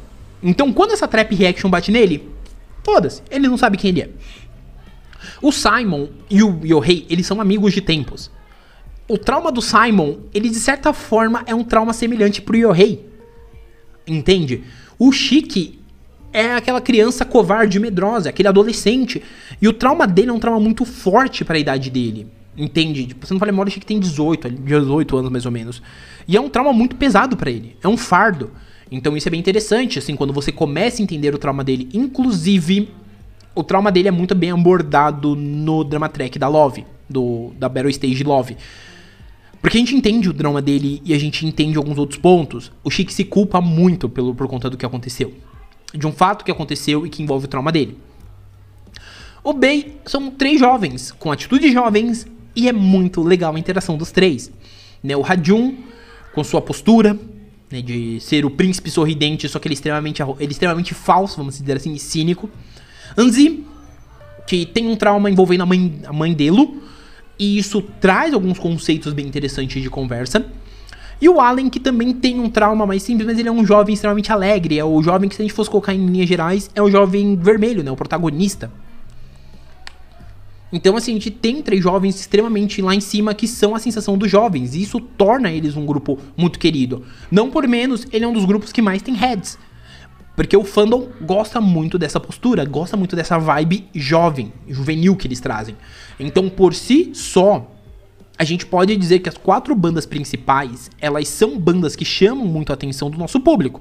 [0.42, 2.28] Então, quando essa trap reaction bate nele,
[2.82, 4.10] foda-se, ele não sabe quem ele é.
[5.40, 8.30] O Simon e o Yohei, eles são amigos de tempos.
[9.06, 13.06] O trauma do Simon, ele de certa forma é um trauma semelhante pro Yohei.
[14.06, 14.64] Entende?
[14.98, 15.78] O Shiki,
[16.34, 19.22] é aquela criança covarde, medrosa, aquele adolescente.
[19.62, 22.26] E o trauma dele é um trauma muito forte para a idade dele.
[22.56, 23.06] Entende?
[23.06, 25.80] Tipo, você não fala memória, que tem 18, 18 anos mais ou menos.
[26.26, 27.76] E é um trauma muito pesado para ele.
[27.80, 28.50] É um fardo.
[28.90, 31.88] Então isso é bem interessante, assim, quando você começa a entender o trauma dele.
[31.94, 32.90] Inclusive,
[33.54, 37.90] o trauma dele é muito bem abordado no drama track da Love, do, da Battle
[37.90, 38.56] Stage Love.
[39.62, 42.72] Porque a gente entende o drama dele e a gente entende alguns outros pontos.
[42.82, 45.32] O Chique se culpa muito pelo, por conta do que aconteceu
[45.94, 47.96] de um fato que aconteceu e que envolve o trauma dele.
[49.42, 52.26] O Bei são três jovens, com atitudes jovens,
[52.56, 54.50] e é muito legal a interação dos três.
[55.02, 55.76] Né, o Rajun,
[56.34, 57.18] com sua postura,
[57.70, 61.36] né, de ser o príncipe sorridente, só que ele é extremamente, ele é extremamente falso,
[61.36, 62.48] vamos dizer assim, e cínico.
[63.16, 63.64] Anzi,
[64.46, 66.80] que tem um trauma envolvendo a mãe, a mãe dele,
[67.38, 70.46] e isso traz alguns conceitos bem interessantes de conversa.
[71.20, 73.94] E o Allen, que também tem um trauma mais simples, mas ele é um jovem
[73.94, 74.78] extremamente alegre.
[74.78, 77.36] É o jovem que, se a gente fosse colocar em linhas gerais, é o jovem
[77.36, 77.90] vermelho, né?
[77.90, 78.70] O protagonista.
[80.72, 84.18] Então, assim, a gente tem três jovens extremamente lá em cima que são a sensação
[84.18, 84.74] dos jovens.
[84.74, 87.04] E isso torna eles um grupo muito querido.
[87.30, 89.56] Não por menos, ele é um dos grupos que mais tem heads.
[90.34, 95.38] Porque o fandom gosta muito dessa postura, gosta muito dessa vibe jovem, juvenil que eles
[95.38, 95.76] trazem.
[96.18, 97.70] Então, por si só,
[98.36, 102.70] a gente pode dizer que as quatro bandas principais, elas são bandas que chamam muito
[102.70, 103.80] a atenção do nosso público.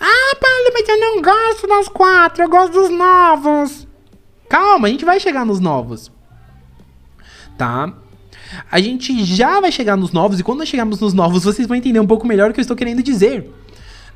[0.00, 3.86] Ah, Paulo, mas eu não gosto das quatro, eu gosto dos novos.
[4.48, 6.10] Calma, a gente vai chegar nos novos.
[7.58, 7.92] Tá?
[8.70, 11.76] A gente já vai chegar nos novos, e quando nós chegarmos nos novos, vocês vão
[11.76, 13.52] entender um pouco melhor o que eu estou querendo dizer.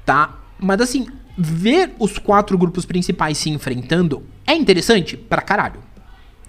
[0.07, 0.38] Tá?
[0.59, 5.80] Mas assim, ver os quatro grupos principais se enfrentando é interessante pra caralho.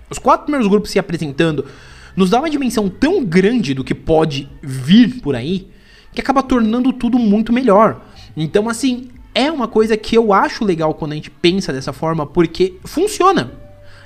[0.10, 1.65] Os quatro primeiros grupos se apresentando
[2.15, 5.67] nos dá uma dimensão tão grande do que pode vir por aí
[6.13, 8.01] que acaba tornando tudo muito melhor.
[8.36, 12.25] Então, assim, é uma coisa que eu acho legal quando a gente pensa dessa forma,
[12.25, 13.51] porque funciona.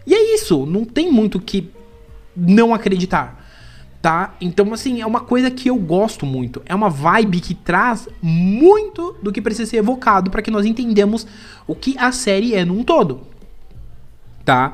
[0.05, 1.69] E é isso, não tem muito que
[2.35, 3.45] não acreditar,
[4.01, 4.35] tá?
[4.41, 6.63] Então, assim, é uma coisa que eu gosto muito.
[6.65, 11.27] É uma vibe que traz muito do que precisa ser evocado para que nós entendamos
[11.67, 13.21] o que a série é num todo,
[14.43, 14.73] tá?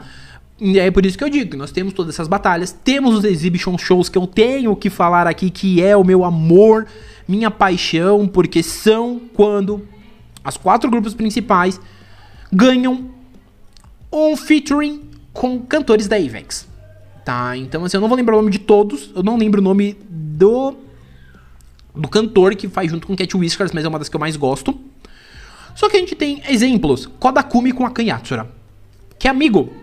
[0.59, 3.77] E é por isso que eu digo nós temos todas essas batalhas, temos os exhibition
[3.77, 6.87] shows que eu tenho que falar aqui, que é o meu amor,
[7.27, 9.85] minha paixão, porque são quando
[10.43, 11.79] as quatro grupos principais
[12.51, 13.09] ganham
[14.11, 16.67] um featuring com cantores da Avex.
[17.25, 17.57] Tá?
[17.57, 19.97] Então, assim, eu não vou lembrar o nome de todos, eu não lembro o nome
[20.09, 20.75] do
[21.93, 24.35] do cantor que faz junto com Cat Whiskers, mas é uma das que eu mais
[24.35, 24.77] gosto.
[25.73, 28.49] Só que a gente tem exemplos, Kodakumi com a Kanyatsura,
[29.17, 29.73] que é amigo,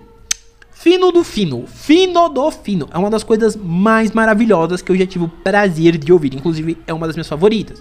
[0.82, 2.88] fino do fino, fino do fino.
[2.92, 6.76] É uma das coisas mais maravilhosas que eu já tive o prazer de ouvir, inclusive
[6.88, 7.80] é uma das minhas favoritas.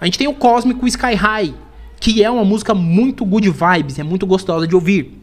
[0.00, 1.52] A gente tem o Cósmico Sky High,
[1.98, 5.18] que é uma música muito good vibes, é muito gostosa de ouvir.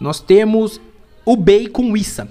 [0.00, 0.80] Nós temos
[1.24, 2.26] o Bay com Issa.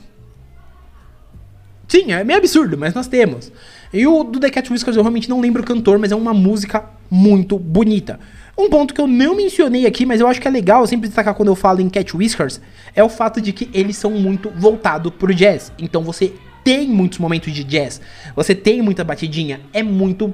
[1.88, 3.50] Sim, é meio absurdo, mas nós temos.
[3.94, 6.34] E o do The Cat Whiskers eu realmente não lembro o cantor, mas é uma
[6.34, 8.20] música muito bonita.
[8.58, 11.34] Um ponto que eu não mencionei aqui, mas eu acho que é legal sempre destacar
[11.34, 12.60] quando eu falo em Cat Whiskers,
[12.94, 15.72] é o fato de que eles são muito voltados pro jazz.
[15.80, 16.34] Então você
[16.64, 18.02] tem muitos momentos de jazz,
[18.36, 20.34] você tem muita batidinha, é muito,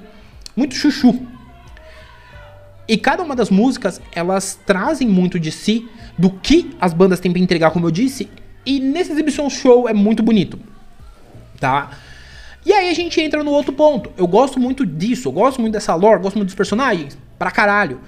[0.55, 1.25] muito chuchu.
[2.87, 7.31] E cada uma das músicas, elas trazem muito de si, do que as bandas têm
[7.31, 8.29] pra entregar, como eu disse.
[8.65, 10.57] E nesse exibição show é muito bonito.
[11.59, 11.91] Tá?
[12.65, 14.11] E aí a gente entra no outro ponto.
[14.17, 17.17] Eu gosto muito disso, eu gosto muito dessa lore, gosto muito dos personagens.
[17.37, 17.99] Pra caralho.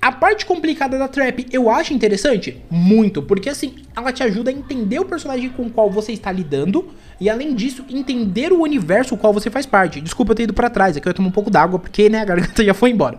[0.00, 2.62] A parte complicada da trap eu acho interessante?
[2.70, 6.30] Muito, porque assim, ela te ajuda a entender o personagem com o qual você está
[6.30, 6.88] lidando
[7.20, 10.00] e além disso, entender o universo o qual você faz parte.
[10.00, 12.24] Desculpa eu ter ido pra trás, aqui eu tomar um pouco d'água porque né, a
[12.24, 13.18] garganta já foi embora.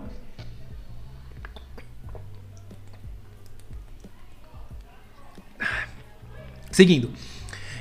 [6.70, 7.10] Seguindo.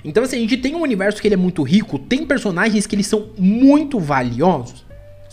[0.04, 2.96] Então, assim, a gente tem um universo que ele é muito rico, tem personagens que
[2.96, 4.87] eles são muito valiosos.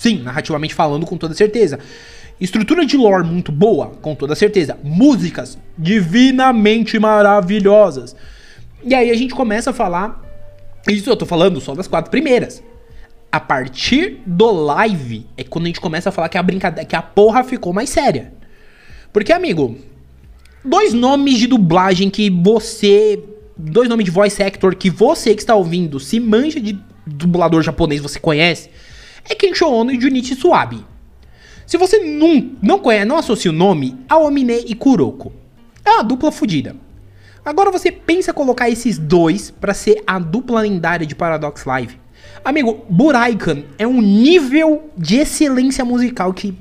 [0.05, 1.79] Sim, narrativamente falando, com toda certeza.
[2.39, 4.79] Estrutura de lore muito boa, com toda certeza.
[4.85, 8.15] Músicas divinamente maravilhosas.
[8.85, 10.23] E aí a gente começa a falar.
[10.87, 12.63] Isso eu tô falando só das quatro primeiras.
[13.33, 16.95] A partir do live é quando a gente começa a falar que a brincadeira, que
[16.95, 18.31] a porra ficou mais séria.
[19.11, 19.79] Porque, amigo,
[20.63, 23.25] dois nomes de dublagem que você
[23.57, 28.03] dois nomes de voice actor que você que está ouvindo se manja de dublador japonês,
[28.03, 28.69] você conhece,
[29.29, 30.85] é Kensho Ono e Junichi Suabe.
[31.67, 35.33] Se você não, não conhece, não associa o nome, Aomine e Kuroko.
[35.85, 36.77] É uma dupla fodida.
[37.45, 41.99] Agora você pensa colocar esses dois para ser a dupla lendária de Paradox Live.
[42.45, 46.57] Amigo, Buraikan é um nível de excelência musical que.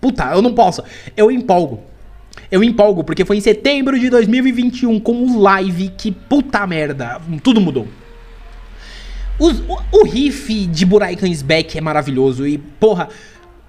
[0.00, 0.82] Puta, eu não posso.
[1.16, 1.80] Eu empolgo.
[2.50, 7.60] Eu empolgo, porque foi em setembro de 2021 com o live que puta merda, tudo
[7.60, 7.86] mudou.
[9.38, 9.48] O,
[9.98, 13.08] o, riff de Buraikan is Back é maravilhoso e, porra,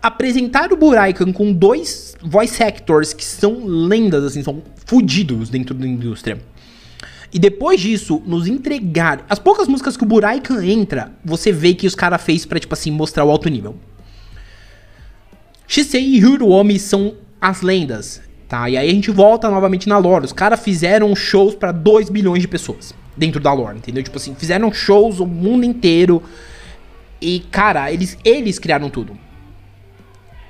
[0.01, 5.87] apresentar o Buraikan com dois voice actors que são lendas, assim, são fudidos dentro da
[5.87, 6.39] indústria.
[7.31, 9.25] E depois disso, nos entregar.
[9.27, 12.73] As poucas músicas que o Buraikan entra, você vê que os caras fez pra, tipo
[12.73, 13.75] assim, mostrar o alto nível.
[15.65, 18.21] Shisei e Hiromi são as lendas.
[18.47, 18.69] Tá?
[18.69, 20.25] E aí a gente volta novamente na lore.
[20.25, 24.03] Os caras fizeram shows para 2 bilhões de pessoas dentro da lore, entendeu?
[24.03, 26.23] Tipo assim, fizeram shows o mundo inteiro.
[27.21, 29.17] E, cara, eles, eles criaram tudo.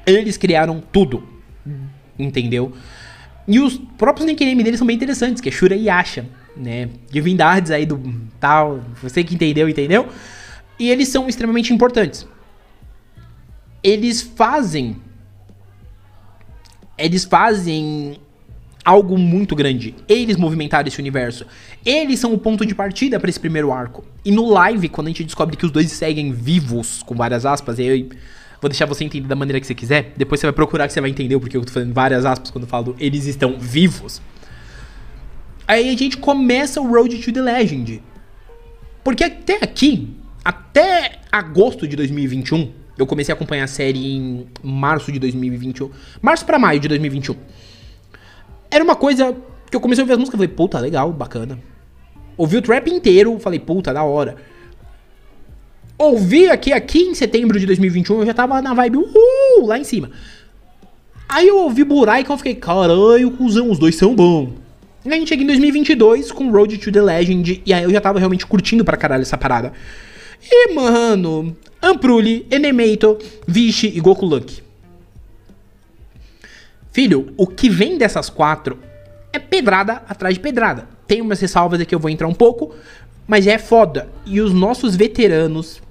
[0.05, 1.27] Eles criaram tudo.
[2.17, 2.73] Entendeu?
[3.47, 6.89] E os próprios nickname deles são bem interessantes, que é Shura e Yasha, né?
[7.09, 8.01] Divindades aí do
[8.39, 10.07] tal, você que entendeu, entendeu?
[10.79, 12.27] E eles são extremamente importantes.
[13.83, 14.95] Eles fazem
[16.97, 18.17] eles fazem
[18.83, 19.95] algo muito grande.
[20.07, 21.45] Eles movimentaram esse universo.
[21.85, 24.03] Eles são o ponto de partida para esse primeiro arco.
[24.23, 27.79] E no live, quando a gente descobre que os dois seguem vivos, com várias aspas,
[27.79, 28.09] e aí
[28.61, 30.13] vou deixar você entender da maneira que você quiser.
[30.15, 32.49] Depois você vai procurar que você vai entender o porquê eu tô fazendo várias aspas
[32.51, 34.21] quando eu falo eles estão vivos.
[35.67, 38.01] Aí a gente começa o Road to the Legend.
[39.03, 45.11] Porque até aqui, até agosto de 2021, eu comecei a acompanhar a série em março
[45.11, 45.89] de 2021.
[46.21, 47.35] Março para maio de 2021.
[48.73, 49.37] Era uma coisa
[49.69, 51.59] que eu comecei a ouvir as músicas e falei, puta, legal, bacana.
[52.35, 54.35] Ouvi o trap inteiro, falei, puta, da hora.
[55.95, 59.83] Ouvi aqui, aqui em setembro de 2021, eu já tava na vibe, uhul, lá em
[59.83, 60.09] cima.
[61.29, 64.49] Aí eu ouvi Burai que eu fiquei, caralho, cuzão, os dois são bons.
[65.05, 68.01] E a gente chega em 2022 com Road to the Legend, e aí eu já
[68.01, 69.71] tava realmente curtindo pra caralho essa parada.
[70.51, 74.62] E, mano, Ampruli, Enemeito, Vichy e Goku Luck.
[76.93, 78.77] Filho, o que vem dessas quatro
[79.33, 80.87] é pedrada atrás de pedrada.
[81.07, 82.75] Tem umas ressalvas aqui, eu vou entrar um pouco,
[83.27, 84.07] mas é foda.
[84.27, 85.81] E os nossos veteranos,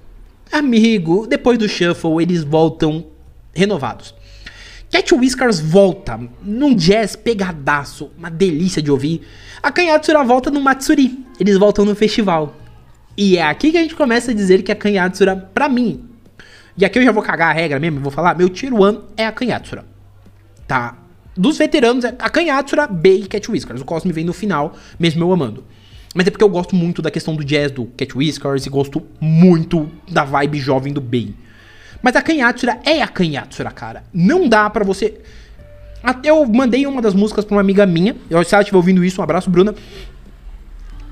[0.49, 3.05] amigo, depois do shuffle, eles voltam
[3.53, 4.15] renovados.
[4.89, 9.27] Cat Whiskers volta num jazz pegadaço, uma delícia de ouvir.
[9.61, 12.55] A Kanyatsura volta no Matsuri, eles voltam no festival.
[13.17, 16.05] E é aqui que a gente começa a dizer que a Kanyatsura, pra mim,
[16.77, 19.25] e aqui eu já vou cagar a regra mesmo, vou falar, meu tier 1 é
[19.25, 19.91] a Kanyatsura.
[20.67, 20.97] Tá?
[21.35, 23.81] Dos veteranos, é a Kanyatsura, Bey e Cat Whiskers.
[23.81, 25.63] O Cosme vem no final, mesmo eu amando.
[26.13, 29.01] Mas é porque eu gosto muito da questão do jazz do Cat Whiskers e gosto
[29.19, 31.33] muito da vibe jovem do Bey.
[32.03, 34.03] Mas a Kanyatsura é a Kanyatsura, cara.
[34.13, 35.19] Não dá para você.
[36.23, 38.15] Eu mandei uma das músicas pra uma amiga minha.
[38.29, 39.73] Eu, se ela estiver ouvindo isso, um abraço, Bruna.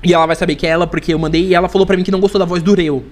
[0.04, 2.04] E ela vai saber que é ela, porque eu mandei e ela falou pra mim
[2.04, 3.04] que não gostou da voz do Reu.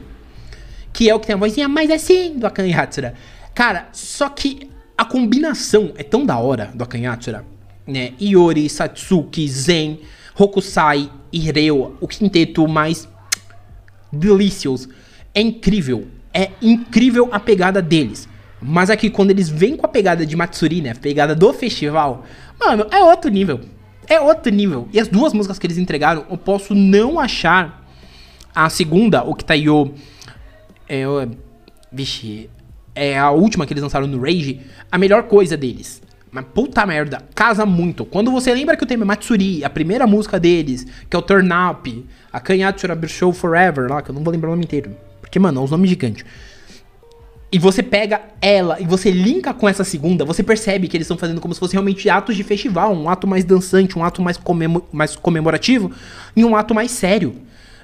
[0.92, 3.14] Que é o que tem a vozinha mais assim do Akanyatsura.
[3.54, 7.42] Cara, só que a combinação é tão da hora do Akanyatsura.
[7.86, 8.12] Né?
[8.20, 10.00] Iori, Satsuki, Zen,
[10.38, 11.96] Hokusai Reu.
[12.02, 13.08] O quinteto mais
[14.12, 14.86] delicious.
[15.34, 16.06] É incrível.
[16.34, 18.28] É incrível a pegada deles.
[18.60, 20.90] Mas aqui, quando eles vêm com a pegada de Matsuri, né?
[20.90, 22.26] A pegada do festival,
[22.60, 23.58] mano, é outro nível.
[24.06, 24.86] É outro nível.
[24.92, 27.88] E as duas músicas que eles entregaram, eu posso não achar
[28.54, 29.94] a segunda, o Kitayo.
[30.86, 31.06] É,
[31.90, 32.50] vixe.
[33.02, 34.60] É a última que eles lançaram no Rage,
[34.92, 36.02] a melhor coisa deles.
[36.30, 38.04] Mas puta merda, casa muito.
[38.04, 41.22] Quando você lembra que o tema é Matsuri, a primeira música deles, que é o
[41.22, 44.94] Turn Up, a Kanyatsura Show Forever, lá, que eu não vou lembrar o nome inteiro.
[45.18, 46.26] Porque, mano, é uns nomes gigantes.
[47.50, 51.16] E você pega ela e você linka com essa segunda, você percebe que eles estão
[51.16, 54.36] fazendo como se fosse realmente atos de festival, um ato mais dançante, um ato mais,
[54.36, 55.90] comemo mais comemorativo
[56.36, 57.34] e um ato mais sério.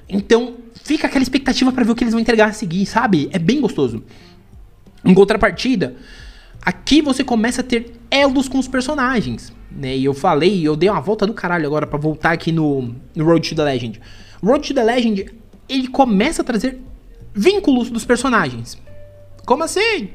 [0.07, 3.29] Então, fica aquela expectativa para ver o que eles vão entregar a seguir, sabe?
[3.33, 4.03] É bem gostoso.
[5.03, 5.95] Em contrapartida,
[6.61, 9.95] aqui você começa a ter elos com os personagens, né?
[9.95, 13.25] E eu falei, eu dei uma volta do caralho agora para voltar aqui no, no
[13.25, 14.01] Road to the Legend.
[14.43, 15.33] Road to the Legend,
[15.67, 16.81] ele começa a trazer
[17.33, 18.77] vínculos dos personagens.
[19.45, 20.09] Como assim?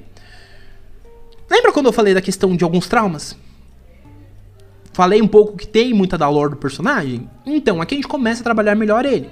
[1.50, 3.36] Lembra quando eu falei da questão de alguns traumas?
[4.92, 7.28] Falei um pouco que tem muita da lore do personagem?
[7.46, 9.30] Então, aqui a gente começa a trabalhar melhor ele.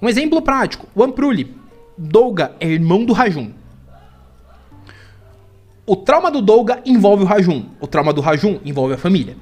[0.00, 1.54] Um exemplo prático: o Ampruli.
[1.96, 3.52] Douga é irmão do Rajun.
[5.92, 7.66] O trauma do Douga envolve o Rajun.
[7.78, 9.36] O trauma do Rajun envolve a família.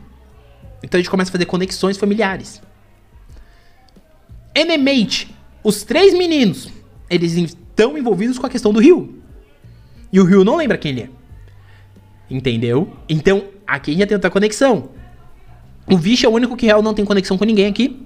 [0.83, 2.61] Então a gente começa a fazer conexões familiares.
[4.53, 5.33] Enemate.
[5.63, 6.69] Os três meninos,
[7.09, 9.23] eles estão envolvidos com a questão do Rio.
[10.13, 11.11] E o Rio não lembra quem ele é.
[12.29, 12.97] Entendeu?
[13.09, 14.89] Então, aqui já tem outra conexão.
[15.87, 18.05] O Vish é o único que real não tem conexão com ninguém aqui.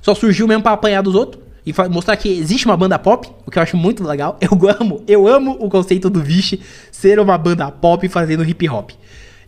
[0.00, 1.42] Só surgiu mesmo pra apanhar dos outros.
[1.66, 4.38] E mostrar que existe uma banda pop, o que eu acho muito legal.
[4.42, 6.58] Eu amo, eu amo o conceito do Vish
[6.92, 8.90] ser uma banda pop fazendo hip hop.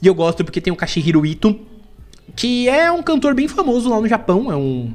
[0.01, 1.59] E eu gosto porque tem o Kashihiro Ito,
[2.35, 4.93] que é um cantor bem famoso lá no Japão, é um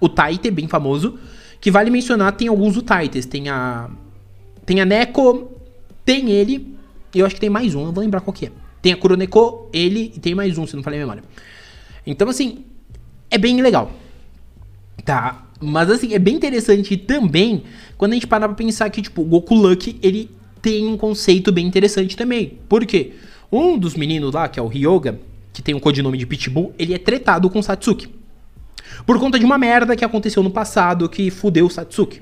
[0.00, 1.18] o Taite bem famoso,
[1.60, 3.88] que vale mencionar, tem alguns Utaites, tem a
[4.66, 5.50] tem a Neko,
[6.04, 6.76] tem ele,
[7.14, 8.52] eu acho que tem mais um, não vou lembrar qual que é.
[8.82, 11.22] Tem a Kuroneko, ele e tem mais um, se não falei a memória.
[12.06, 12.64] Então, assim,
[13.30, 13.90] é bem legal.
[15.04, 15.43] Tá?
[15.60, 17.62] Mas, assim, é bem interessante também
[17.96, 20.30] quando a gente parar pra pensar que, tipo, o Goku Lucky, ele
[20.60, 22.58] tem um conceito bem interessante também.
[22.68, 23.12] Por quê?
[23.52, 25.20] Um dos meninos lá, que é o Ryoga,
[25.52, 28.08] que tem o um codinome de Pitbull, ele é tretado com Satsuki.
[29.06, 32.20] Por conta de uma merda que aconteceu no passado que fudeu o Satsuki.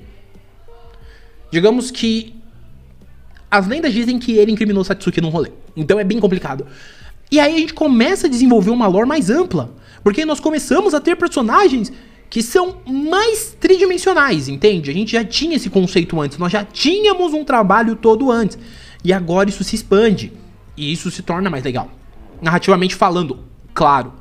[1.51, 2.35] Digamos que
[3.51, 5.51] as lendas dizem que ele incriminou Satsuki num rolê.
[5.77, 6.67] Então é bem complicado.
[7.31, 9.71] E aí a gente começa a desenvolver uma lore mais ampla.
[10.03, 11.93] Porque nós começamos a ter personagens
[12.33, 14.91] que são mais tridimensionais, entende?
[14.91, 18.59] A gente já tinha esse conceito antes, nós já tínhamos um trabalho todo antes.
[19.05, 20.33] E agora isso se expande.
[20.75, 21.91] E isso se torna mais legal.
[22.41, 23.41] Narrativamente falando,
[23.75, 24.15] claro.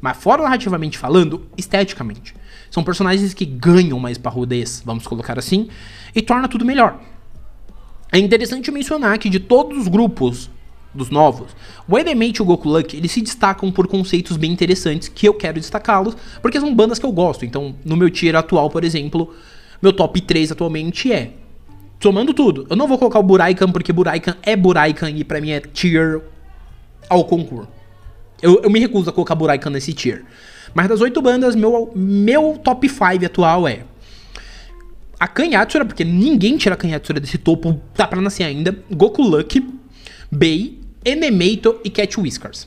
[0.00, 2.36] Mas fora narrativamente falando, esteticamente.
[2.70, 5.68] São personagens que ganham mais parrudez, vamos colocar assim,
[6.14, 7.00] e torna tudo melhor.
[8.12, 10.48] É interessante mencionar que de todos os grupos
[10.96, 11.54] dos novos,
[11.88, 15.34] o Element e o Goku Luck, eles se destacam por conceitos bem interessantes que eu
[15.34, 17.44] quero destacá-los, porque são bandas que eu gosto.
[17.44, 19.34] Então, no meu tier atual, por exemplo,
[19.80, 21.32] meu top 3 atualmente é
[22.00, 22.66] somando tudo.
[22.68, 26.20] Eu não vou colocar o Buraikan porque Buraikan é Buraikan e pra mim é tier
[27.08, 27.68] ao concurso.
[28.42, 30.24] Eu, eu me recuso a colocar Buraikan nesse tier.
[30.74, 33.84] Mas das oito bandas, meu, meu top 5 atual é
[35.18, 38.76] a Kanyatsura, porque ninguém tira a Kanyatsura desse topo, tá pra nascer ainda.
[38.90, 39.66] Goku Lucky,
[40.30, 40.75] Bei,
[41.06, 42.66] Enemeito e Cat Whiskers.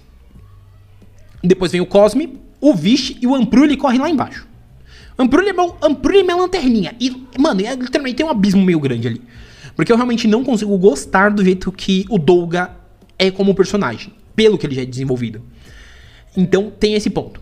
[1.43, 4.47] Depois vem o Cosme, o Vish e o Ampruli correm lá embaixo.
[5.17, 6.95] Ampruli é, meu, Ampruli é minha lanterninha.
[6.97, 9.21] E, mano, é, literalmente tem um abismo meio grande ali.
[9.75, 12.71] Porque eu realmente não consigo gostar do jeito que o Dolga
[13.17, 14.13] é como personagem.
[14.35, 15.41] Pelo que ele já é desenvolvido.
[16.35, 17.41] Então tem esse ponto.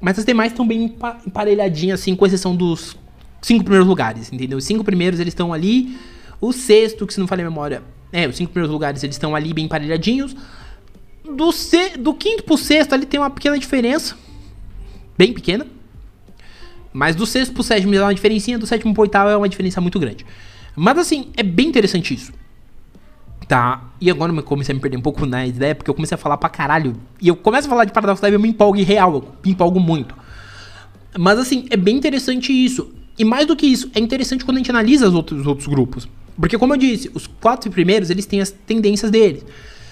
[0.00, 2.96] Mas as demais estão bem emparelhadinhas, assim, com exceção dos
[3.42, 4.56] cinco primeiros lugares, entendeu?
[4.56, 5.96] Os cinco primeiros eles estão ali.
[6.40, 7.82] O sexto, que se não falei a memória.
[8.12, 10.36] É, os cinco primeiros lugares eles estão ali bem emparelhadinhos.
[11.24, 14.16] Do, se, do quinto pro sexto ali tem uma pequena diferença.
[15.16, 15.66] Bem pequena.
[16.92, 19.80] Mas do sexto pro sétimo dá uma diferencinha, do sétimo pro oitavo é uma diferença
[19.80, 20.26] muito grande.
[20.76, 22.32] Mas assim, é bem interessante isso.
[23.48, 23.90] Tá?
[24.00, 26.18] E agora eu comecei a me perder um pouco na ideia, porque eu comecei a
[26.18, 26.96] falar pra caralho.
[27.20, 29.52] E eu começo a falar de Paradox Live, eu me empolgo em real, eu me
[29.52, 30.14] empolgo muito.
[31.18, 32.92] Mas assim, é bem interessante isso.
[33.18, 35.66] E mais do que isso, é interessante quando a gente analisa os outros, os outros
[35.66, 36.08] grupos.
[36.38, 39.44] Porque, como eu disse, os quatro primeiros, eles têm as tendências deles.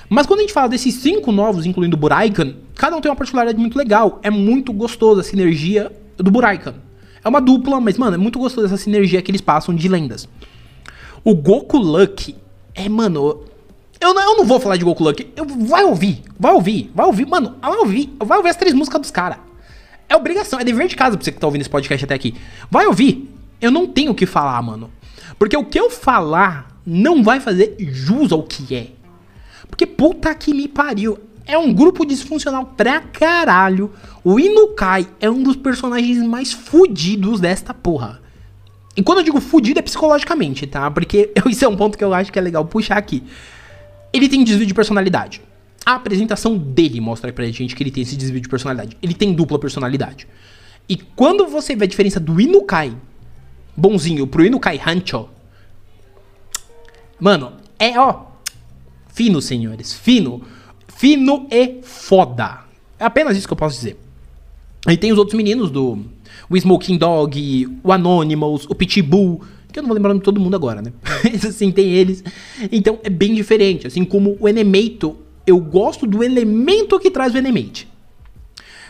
[0.08, 3.16] Mas quando a gente fala desses cinco novos, incluindo o Buraikan, cada um tem uma
[3.16, 4.18] particularidade muito legal.
[4.22, 6.74] É muito gostoso a sinergia do Buraikan.
[7.22, 10.28] É uma dupla, mas, mano, é muito gostoso essa sinergia que eles passam de lendas.
[11.22, 12.34] O Goku Luck
[12.74, 13.44] é, mano.
[14.00, 15.30] Eu não, eu não vou falar de Goku Luck.
[15.36, 17.56] Eu, vai ouvir, vai ouvir, vai ouvir, mano.
[17.60, 19.38] Vai ouvir, vai ouvir as três músicas dos caras.
[20.08, 22.34] É obrigação, é dever de casa pra você que tá ouvindo esse podcast até aqui.
[22.70, 23.30] Vai ouvir.
[23.60, 24.90] Eu não tenho o que falar, mano.
[25.38, 28.88] Porque o que eu falar não vai fazer jus ao que é.
[29.68, 31.18] Porque puta que me pariu.
[31.46, 33.90] É um grupo disfuncional pra caralho.
[34.22, 38.20] O Inukai é um dos personagens mais fudidos desta porra.
[38.96, 40.90] E quando eu digo fudido é psicologicamente, tá?
[40.90, 43.22] Porque isso é um ponto que eu acho que é legal puxar aqui.
[44.12, 45.40] Ele tem desvio de personalidade.
[45.84, 48.96] A apresentação dele mostra pra gente que ele tem esse desvio de personalidade.
[49.02, 50.26] Ele tem dupla personalidade.
[50.88, 52.92] E quando você vê a diferença do Inukai
[53.80, 55.28] bonzinho pro Inukai Hancho,
[57.18, 58.26] mano, é ó,
[59.08, 60.42] fino, senhores, fino,
[60.88, 62.60] fino e foda.
[62.98, 63.98] É apenas isso que eu posso dizer.
[64.86, 65.98] Aí tem os outros meninos do
[66.48, 70.54] o Smoking Dog, o Anonymous, o Pitbull, que eu não vou lembrar de todo mundo
[70.56, 70.92] agora, né?
[71.46, 72.24] Assim, tem eles.
[72.72, 73.86] Então é bem diferente.
[73.86, 75.16] Assim como o Enemeito
[75.46, 77.88] eu gosto do elemento que traz o Enemate.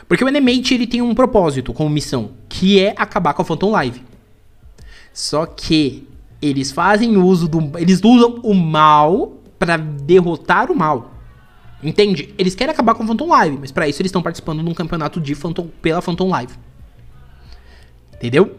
[0.08, 3.70] Porque o Enemate ele tem um propósito como missão, que é acabar com a Phantom
[3.70, 4.02] Live.
[5.20, 6.08] Só que
[6.40, 7.78] eles fazem uso do.
[7.78, 11.12] Eles usam o mal para derrotar o mal.
[11.82, 12.34] Entende?
[12.38, 14.72] Eles querem acabar com a Phantom Live, mas para isso eles estão participando de um
[14.72, 16.54] campeonato de Phantom, pela Phantom Live.
[18.14, 18.56] Entendeu?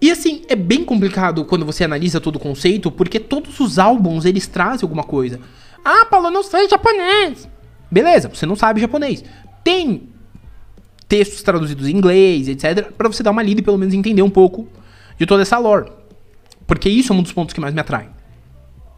[0.00, 4.24] E assim, é bem complicado quando você analisa todo o conceito, porque todos os álbuns
[4.24, 5.40] eles trazem alguma coisa.
[5.84, 7.48] Ah, Paulo, não sei japonês.
[7.90, 9.24] Beleza, você não sabe japonês.
[9.64, 10.08] Tem
[11.08, 14.30] textos traduzidos em inglês, etc, para você dar uma lida e pelo menos entender um
[14.30, 14.68] pouco
[15.18, 15.90] de toda essa lore.
[16.66, 18.08] Porque isso é um dos pontos que mais me atrai.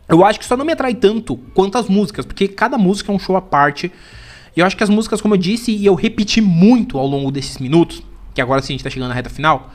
[0.08, 3.14] Eu acho que só não me atrai tanto quanto as músicas, porque cada música é
[3.14, 3.92] um show à parte.
[4.56, 7.30] E eu acho que as músicas, como eu disse, e eu repeti muito ao longo
[7.30, 8.02] desses minutos,
[8.34, 9.70] que agora sim a gente tá chegando na reta final,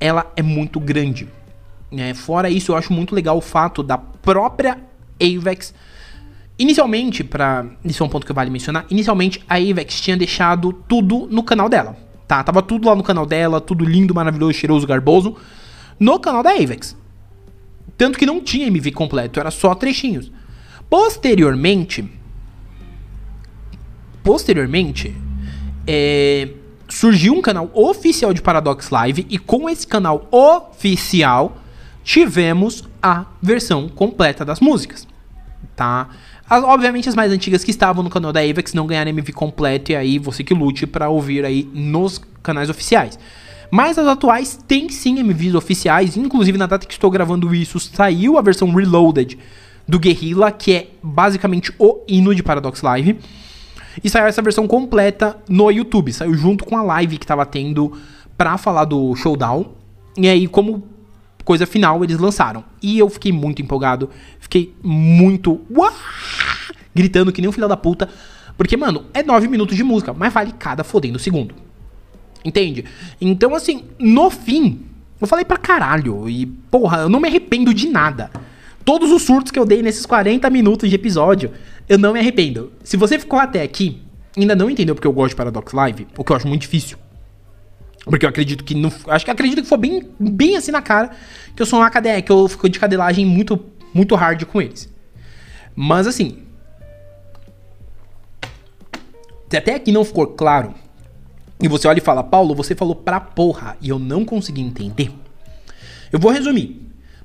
[0.00, 1.28] ela é muito grande.
[1.92, 4.78] É, fora isso, eu acho muito legal o fato da própria
[5.20, 5.72] Avex
[6.58, 11.28] Inicialmente, para isso é um ponto que vale mencionar, inicialmente a Avex tinha deixado tudo
[11.30, 12.42] no canal dela, tá?
[12.42, 15.36] Tava tudo lá no canal dela, tudo lindo, maravilhoso, cheiroso, garboso,
[15.98, 16.96] no canal da Avex.
[17.96, 20.30] Tanto que não tinha MV completo, era só trechinhos.
[20.88, 22.08] Posteriormente,
[24.22, 25.14] posteriormente,
[25.86, 26.48] é,
[26.88, 31.58] surgiu um canal oficial de Paradox Live e com esse canal oficial
[32.04, 35.06] tivemos a versão completa das músicas,
[35.76, 36.08] tá?
[36.48, 39.92] As, obviamente as mais antigas que estavam no canal da Avex não ganharam MV completo
[39.92, 43.18] e aí você que lute para ouvir aí nos canais oficiais.
[43.70, 48.38] Mas as atuais têm sim MVs oficiais, inclusive na data que estou gravando isso saiu
[48.38, 49.38] a versão Reloaded
[49.86, 53.18] do Guerrilla, que é basicamente o hino de Paradox Live.
[54.02, 57.92] E saiu essa versão completa no YouTube, saiu junto com a live que estava tendo
[58.36, 59.72] pra falar do Showdown.
[60.16, 60.86] E aí, como
[61.44, 62.64] coisa final, eles lançaram.
[62.80, 64.08] E eu fiquei muito empolgado.
[64.38, 65.60] Fiquei muito.
[66.94, 68.08] Gritando que nem um filho da puta.
[68.56, 71.54] Porque, mano, é 9 minutos de música, mas vale cada fodendo segundo.
[72.48, 72.86] Entende?
[73.20, 74.80] Então, assim, no fim,
[75.20, 76.28] eu falei pra caralho.
[76.28, 78.30] E, porra, eu não me arrependo de nada.
[78.86, 81.50] Todos os surtos que eu dei nesses 40 minutos de episódio,
[81.86, 82.72] eu não me arrependo.
[82.82, 84.00] Se você ficou até aqui,
[84.34, 86.96] ainda não entendeu porque eu gosto de Paradox Live, o que eu acho muito difícil.
[88.06, 88.74] Porque eu acredito que.
[88.74, 91.10] Não, acho que acredito que foi bem, bem assim na cara
[91.54, 94.90] que eu sou um AKDE, que eu fico de cadelagem muito, muito hard com eles.
[95.76, 96.38] Mas assim.
[99.50, 100.74] Se até aqui não ficou claro,
[101.60, 105.10] e você olha e fala, Paulo, você falou pra porra, e eu não consegui entender.
[106.12, 106.80] Eu vou resumir.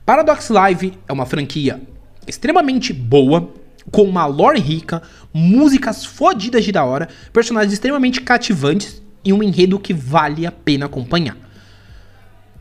[0.05, 1.81] Paradox Live é uma franquia
[2.27, 3.53] extremamente boa,
[3.91, 5.01] com uma lore rica,
[5.34, 10.86] músicas fodidas de da hora, personagens extremamente cativantes e um enredo que vale a pena
[10.86, 11.38] acompanhar.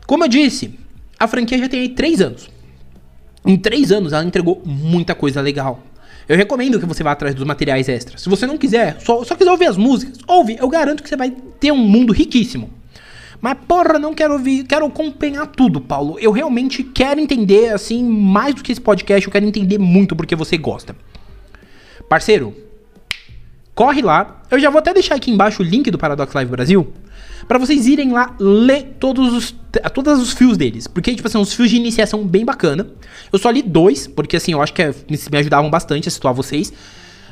[0.05, 0.77] Como eu disse,
[1.17, 2.49] a franquia já tem aí 3 anos.
[3.45, 5.81] Em 3 anos ela entregou muita coisa legal.
[6.27, 8.21] Eu recomendo que você vá atrás dos materiais extras.
[8.21, 10.57] Se você não quiser, só, só quiser ouvir as músicas, ouve.
[10.59, 12.69] Eu garanto que você vai ter um mundo riquíssimo.
[13.41, 16.17] Mas porra, não quero ouvir, quero acompanhar tudo, Paulo.
[16.19, 20.35] Eu realmente quero entender, assim, mais do que esse podcast, eu quero entender muito porque
[20.35, 20.95] você gosta.
[22.07, 22.55] Parceiro,
[23.75, 24.43] corre lá.
[24.49, 26.93] Eu já vou até deixar aqui embaixo o link do Paradox Live Brasil
[27.47, 29.55] para vocês irem lá ler todos os
[29.93, 32.87] todos os fios deles, porque tipo assim, os fios de iniciação bem bacana.
[33.31, 36.33] Eu só li dois, porque assim, eu acho que é, me ajudavam bastante a situar
[36.33, 36.71] vocês.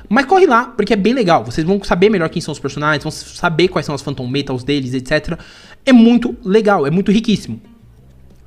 [0.09, 1.45] Mas corre lá, porque é bem legal.
[1.45, 4.64] Vocês vão saber melhor quem são os personagens, vão saber quais são as Phantom Metals
[4.64, 5.39] deles, etc.
[5.86, 7.62] É muito legal, é muito riquíssimo.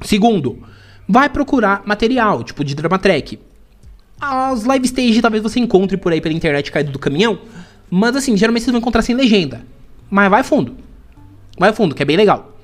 [0.03, 0.62] Segundo,
[1.09, 3.39] vai procurar material, tipo de drama track.
[4.21, 7.39] As live stage talvez você encontre por aí pela internet caído do caminhão.
[7.91, 9.62] Mas assim, geralmente vocês vão encontrar sem legenda.
[10.11, 10.84] Mas vai fundo.
[11.59, 12.59] Vai fundo, que é bem legal.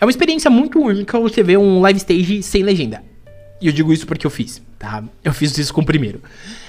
[0.00, 3.02] É uma experiência muito única você ver um live stage sem legenda.
[3.60, 5.04] E eu digo isso porque eu fiz, tá?
[5.22, 6.22] Eu fiz isso com o primeiro.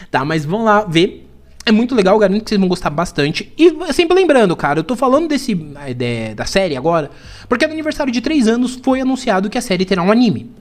[0.09, 1.27] Tá, mas vão lá ver.
[1.65, 3.53] É muito legal, garanto que vocês vão gostar bastante.
[3.57, 7.11] E sempre lembrando, cara, eu tô falando desse da, da série agora,
[7.47, 10.51] porque no aniversário de 3 anos foi anunciado que a série terá um anime.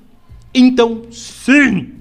[0.55, 2.00] Então, sim!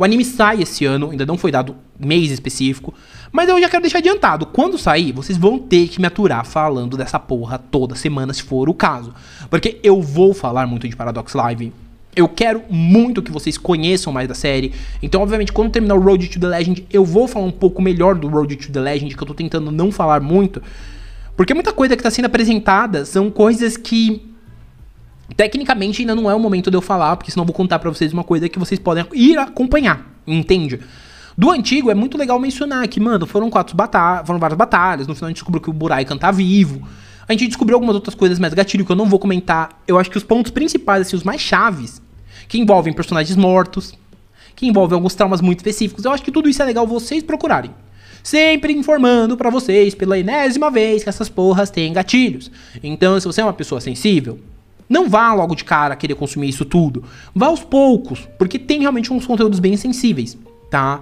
[0.00, 2.94] O anime sai esse ano, ainda não foi dado mês específico.
[3.30, 4.46] Mas eu já quero deixar adiantado.
[4.46, 8.70] Quando sair, vocês vão ter que me aturar falando dessa porra toda semana, se for
[8.70, 9.12] o caso.
[9.50, 11.70] Porque eu vou falar muito de Paradox Live.
[12.16, 14.72] Eu quero muito que vocês conheçam mais da série.
[15.02, 18.14] Então, obviamente, quando terminar o Road to the Legend, eu vou falar um pouco melhor
[18.14, 20.62] do Road to the Legend, que eu tô tentando não falar muito.
[21.36, 24.29] Porque muita coisa que tá sendo apresentada são coisas que
[25.36, 27.90] tecnicamente ainda não é o momento de eu falar, porque senão eu vou contar para
[27.90, 30.80] vocês uma coisa que vocês podem ir acompanhar, entende?
[31.36, 35.14] Do antigo é muito legal mencionar que, mano, foram quatro batalhas, foram várias batalhas, no
[35.14, 36.86] final a gente descobriu que o Buraikan tá vivo.
[37.26, 39.80] A gente descobriu algumas outras coisas mais gatilho que eu não vou comentar.
[39.86, 42.02] Eu acho que os pontos principais, assim, os mais chaves,
[42.48, 43.94] que envolvem personagens mortos,
[44.56, 47.70] que envolvem alguns traumas muito específicos, eu acho que tudo isso é legal vocês procurarem.
[48.22, 52.50] Sempre informando para vocês pela enésima vez que essas porras têm gatilhos.
[52.82, 54.38] Então, se você é uma pessoa sensível,
[54.90, 57.04] não vá logo de cara querer consumir isso tudo.
[57.32, 60.36] Vá aos poucos, porque tem realmente uns conteúdos bem sensíveis,
[60.68, 61.00] tá?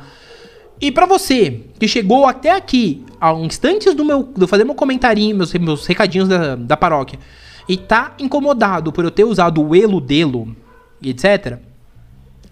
[0.78, 4.74] E para você que chegou até aqui, há instantes do meu, de eu fazer meu
[4.74, 7.18] comentarinho, meus, meus recadinhos da, da paróquia,
[7.66, 10.54] e tá incomodado por eu ter usado o elo delo
[11.02, 11.58] etc.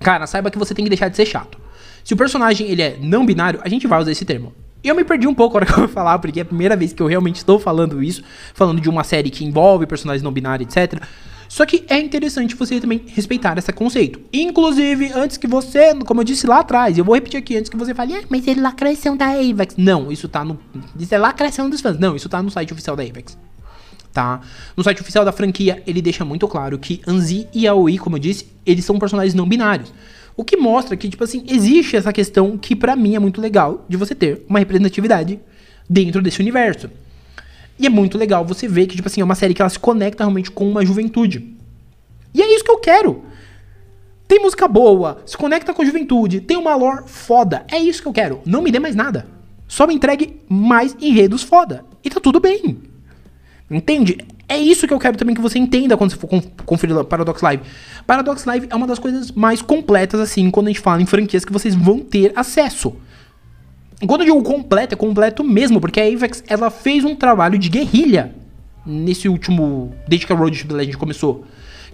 [0.00, 1.58] Cara, saiba que você tem que deixar de ser chato.
[2.02, 4.54] Se o personagem ele é não binário, a gente vai usar esse termo.
[4.86, 6.44] E eu me perdi um pouco na hora que eu vou falar, porque é a
[6.44, 8.22] primeira vez que eu realmente estou falando isso,
[8.54, 11.02] falando de uma série que envolve personagens não binários, etc.
[11.48, 14.20] Só que é interessante você também respeitar esse conceito.
[14.32, 17.76] Inclusive, antes que você, como eu disse lá atrás, eu vou repetir aqui, antes que
[17.76, 19.74] você fale, ah, mas é lacração da Avex.
[19.76, 20.56] Não, isso tá no.
[20.96, 21.98] Isso é lacração dos fãs.
[21.98, 23.36] Não, isso tá no site oficial da Avex.
[24.12, 24.40] Tá?
[24.76, 28.20] No site oficial da franquia, ele deixa muito claro que Anzi e Aoi, como eu
[28.20, 29.92] disse, eles são personagens não binários.
[30.36, 33.86] O que mostra que, tipo assim, existe essa questão que para mim é muito legal
[33.88, 35.40] de você ter uma representatividade
[35.88, 36.90] dentro desse universo.
[37.78, 39.78] E é muito legal você ver que, tipo assim, é uma série que ela se
[39.78, 41.56] conecta realmente com uma juventude.
[42.34, 43.24] E é isso que eu quero.
[44.28, 47.64] Tem música boa, se conecta com a juventude, tem uma lore foda.
[47.70, 48.40] É isso que eu quero.
[48.44, 49.26] Não me dê mais nada.
[49.68, 51.84] Só me entregue mais enredos foda.
[52.04, 52.78] E tá tudo bem.
[53.70, 54.18] Entende?
[54.48, 56.28] É isso que eu quero também que você entenda quando você for
[56.64, 57.62] conferir Paradox Live.
[58.06, 61.44] Paradox Live é uma das coisas mais completas, assim, quando a gente fala em franquias
[61.44, 62.94] que vocês vão ter acesso.
[64.06, 67.68] Quando eu digo completo, é completo mesmo, porque a Avex ela fez um trabalho de
[67.68, 68.34] guerrilha
[68.84, 69.94] nesse último.
[70.06, 71.44] desde que a Road to the Legend começou.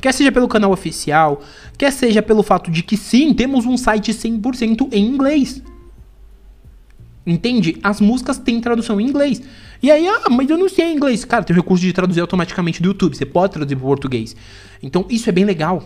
[0.01, 1.41] Quer seja pelo canal oficial,
[1.79, 5.63] quer seja pelo fato de que sim, temos um site 100% em inglês.
[7.25, 7.79] Entende?
[7.85, 9.41] As músicas têm tradução em inglês.
[9.83, 11.25] E aí, ah, mas eu não sei inglês.
[11.25, 13.17] Cara, tem recurso de traduzir automaticamente do YouTube.
[13.17, 14.37] Você pode traduzir para português.
[14.83, 15.83] Então, isso é bem legal.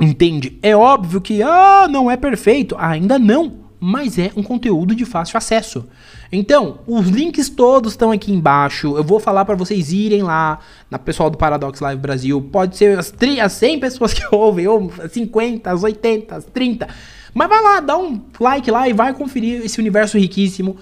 [0.00, 0.58] Entende?
[0.62, 2.74] É óbvio que, ah, não é perfeito.
[2.78, 5.86] Ainda não mas é um conteúdo de fácil acesso.
[6.32, 8.96] Então, os links todos estão aqui embaixo.
[8.96, 10.58] Eu vou falar para vocês irem lá
[10.90, 12.42] na pessoal do Paradox Live Brasil.
[12.42, 16.88] Pode ser as, as 100 pessoas que ouvem, ou 50, as 80, as 30.
[17.32, 20.76] Mas vai lá, dá um like lá e vai conferir esse universo riquíssimo.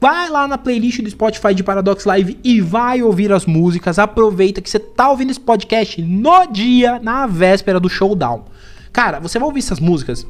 [0.00, 3.98] Vai lá na playlist do Spotify de Paradox Live e vai ouvir as músicas.
[3.98, 8.44] Aproveita que você tá ouvindo esse podcast no dia, na véspera do showdown.
[8.92, 10.26] Cara, você vai ouvir essas músicas.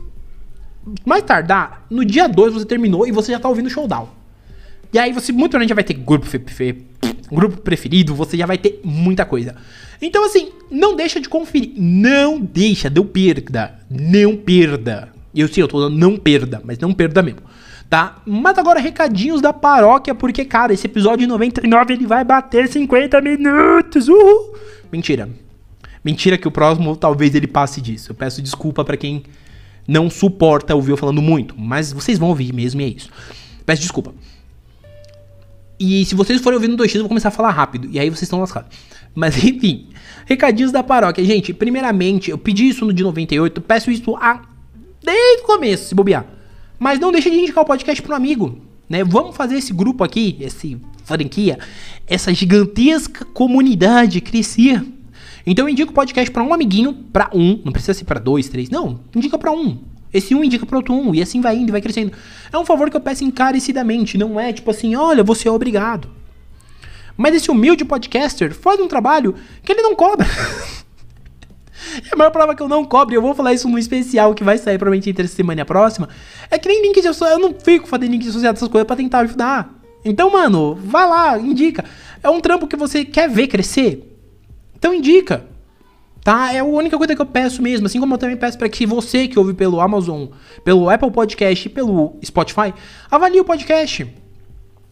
[1.04, 4.08] Mais tardar, no dia 2 você terminou e você já tá ouvindo o showdown.
[4.92, 6.26] E aí você muito provavelmente já vai ter grupo,
[7.32, 9.56] grupo preferido, você já vai ter muita coisa.
[10.00, 11.72] Então assim, não deixa de conferir.
[11.76, 13.80] Não deixa, não perda.
[13.90, 15.08] Não perda.
[15.34, 17.40] Eu sei, eu tô falando não perda, mas não perda mesmo
[17.88, 18.16] tá?
[18.26, 24.08] Mas agora recadinhos da paróquia, porque, cara, esse episódio 99 ele vai bater 50 minutos.
[24.08, 24.56] Uhul!
[24.90, 25.28] Mentira.
[26.04, 28.12] Mentira que o próximo talvez ele passe disso.
[28.12, 29.22] Eu peço desculpa para quem
[29.86, 33.08] não suporta ouvir eu falando muito, mas vocês vão ouvir mesmo e é isso.
[33.64, 34.14] Peço desculpa.
[35.78, 37.88] E se vocês forem ouvindo 2x, eu vou começar a falar rápido.
[37.90, 38.76] E aí vocês estão lascados.
[39.14, 39.88] Mas enfim,
[40.26, 41.24] recadinhos da paróquia.
[41.24, 44.42] Gente, primeiramente, eu pedi isso no de 98, peço isso a...
[45.02, 46.26] desde o começo, se bobear.
[46.78, 48.58] Mas não deixa de indicar o podcast para um amigo.
[48.88, 49.02] Né?
[49.02, 51.58] Vamos fazer esse grupo aqui, esse franquia,
[52.06, 54.84] essa gigantesca comunidade crescer.
[55.46, 58.70] Então indica o podcast para um amiguinho, para um, não precisa ser para dois, três,
[58.70, 59.78] não, indica para um.
[60.12, 62.12] Esse um indica para outro um, e assim vai indo, vai crescendo.
[62.52, 66.08] É um favor que eu peço encarecidamente, não é tipo assim, olha, você é obrigado.
[67.16, 70.26] Mas esse humilde podcaster faz um trabalho que ele não cobra.
[72.12, 74.58] a maior prova que eu não cobre, eu vou falar isso no especial que vai
[74.58, 76.08] sair provavelmente entre essa semana e a próxima,
[76.50, 78.86] é que nem link de associado, eu não fico fazendo link de associado essas coisas
[78.86, 79.74] pra tentar ajudar.
[80.04, 81.84] Então, mano, vai lá, indica.
[82.22, 84.10] É um trampo que você quer ver crescer?
[84.76, 85.46] Então indica.
[86.22, 86.52] Tá?
[86.52, 88.86] É a única coisa que eu peço mesmo, assim como eu também peço para que
[88.86, 90.26] você que ouve pelo Amazon,
[90.64, 92.72] pelo Apple Podcast e pelo Spotify,
[93.10, 94.23] avalie o podcast.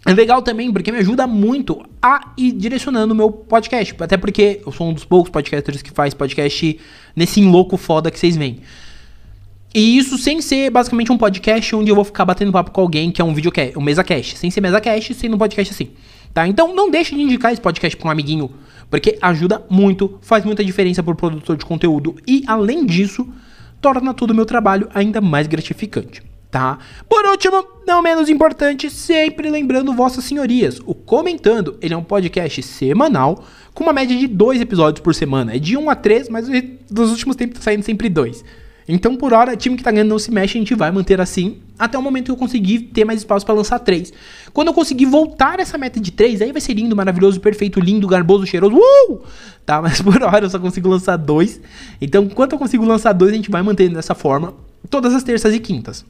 [0.05, 3.95] É legal também porque me ajuda muito a ir direcionando o meu podcast.
[4.01, 6.79] Até porque eu sou um dos poucos podcasters que faz podcast
[7.15, 8.61] nesse louco foda que vocês veem.
[9.73, 13.13] E isso sem ser basicamente um podcast onde eu vou ficar batendo papo com alguém
[13.13, 14.37] que é um videocast, um mesacast.
[14.39, 15.91] Sem ser mesacast, sendo um podcast assim.
[16.35, 16.49] Tá?
[16.49, 18.51] Então não deixe de indicar esse podcast para um amiguinho,
[18.91, 23.29] porque ajuda muito, faz muita diferença pro produtor de conteúdo e além disso,
[23.81, 26.79] torna todo o meu trabalho ainda mais gratificante tá?
[27.09, 32.63] Por último, não menos importante, sempre lembrando vossas senhorias, o Comentando, ele é um podcast
[32.63, 33.43] semanal
[33.73, 35.57] com uma média de dois episódios por semana.
[35.57, 36.47] É de um a três, mas
[36.91, 38.45] nos últimos tempos tá saindo sempre dois.
[38.87, 41.63] Então, por hora, time que tá ganhando não se mexe, a gente vai manter assim
[41.79, 44.13] até o momento que eu conseguir ter mais espaço para lançar três.
[44.53, 48.07] Quando eu conseguir voltar essa meta de três, aí vai ser lindo, maravilhoso, perfeito, lindo,
[48.07, 48.77] garboso, cheiroso.
[48.77, 49.21] Uh!
[49.65, 51.61] Tá, mas por hora eu só consigo lançar dois.
[51.99, 54.53] Então, enquanto eu consigo lançar dois, a gente vai mantendo dessa forma
[54.91, 56.05] todas as terças e quintas.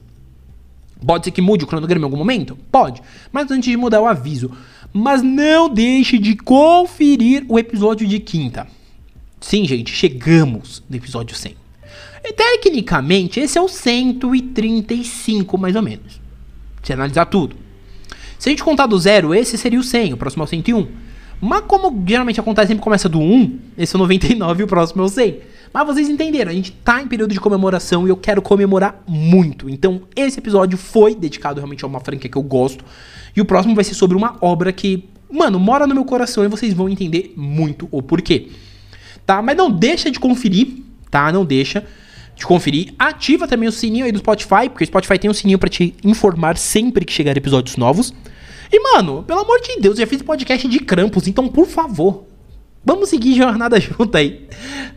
[1.05, 2.57] Pode ser que mude o cronograma em algum momento?
[2.71, 3.01] Pode.
[3.31, 4.51] Mas antes de mudar, eu aviso.
[4.91, 8.67] Mas não deixe de conferir o episódio de quinta.
[9.41, 11.55] Sim, gente, chegamos no episódio 100.
[12.23, 16.21] E, tecnicamente, esse é o 135, mais ou menos.
[16.81, 17.55] Se analisar tudo.
[18.39, 20.87] Se a gente contar do zero, esse seria o 100, o próximo é o 101.
[21.41, 25.01] Mas como geralmente acontece, sempre começa do 1, esse é o 99 e o próximo
[25.01, 25.39] é o 100.
[25.73, 29.67] Mas vocês entenderam, a gente tá em período de comemoração e eu quero comemorar muito.
[29.67, 32.85] Então, esse episódio foi dedicado realmente a uma franquia que eu gosto.
[33.35, 36.47] E o próximo vai ser sobre uma obra que, mano, mora no meu coração e
[36.47, 38.49] vocês vão entender muito o porquê.
[39.25, 39.41] Tá?
[39.41, 40.67] Mas não deixa de conferir,
[41.09, 41.31] tá?
[41.31, 41.83] Não deixa
[42.35, 42.93] de conferir.
[42.99, 45.95] Ativa também o sininho aí do Spotify, porque o Spotify tem um sininho para te
[46.03, 48.13] informar sempre que chegar episódios novos.
[48.71, 52.25] E, mano, pelo amor de Deus, eu já fiz podcast de Krampus, então, por favor,
[52.85, 54.47] Vamos seguir jornada junto aí,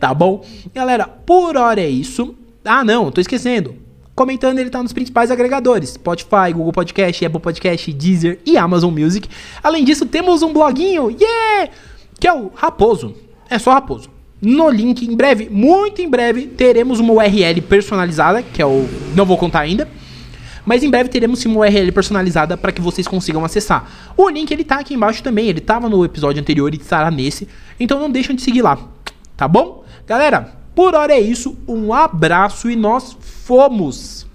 [0.01, 0.45] tá bom?
[0.75, 2.35] Galera, por hora é isso.
[2.65, 3.77] Ah, não, tô esquecendo.
[4.15, 9.29] Comentando, ele tá nos principais agregadores: Spotify, Google Podcast, Apple Podcast, Deezer e Amazon Music.
[9.63, 11.71] Além disso, temos um bloguinho, yeah!
[12.19, 13.15] Que é o Raposo.
[13.49, 14.09] É só Raposo.
[14.41, 18.87] No link, em breve, muito em breve, teremos uma URL personalizada, que é o.
[19.15, 19.89] Não vou contar ainda
[20.67, 23.89] mas em breve teremos sim uma URL personalizada para que vocês consigam acessar.
[24.17, 27.49] O link ele tá aqui embaixo também, ele estava no episódio anterior e estará nesse.
[27.81, 28.77] Então não deixem de seguir lá,
[29.37, 29.85] tá bom?
[30.07, 31.57] Galera, por hora é isso.
[31.67, 34.26] Um abraço e nós fomos!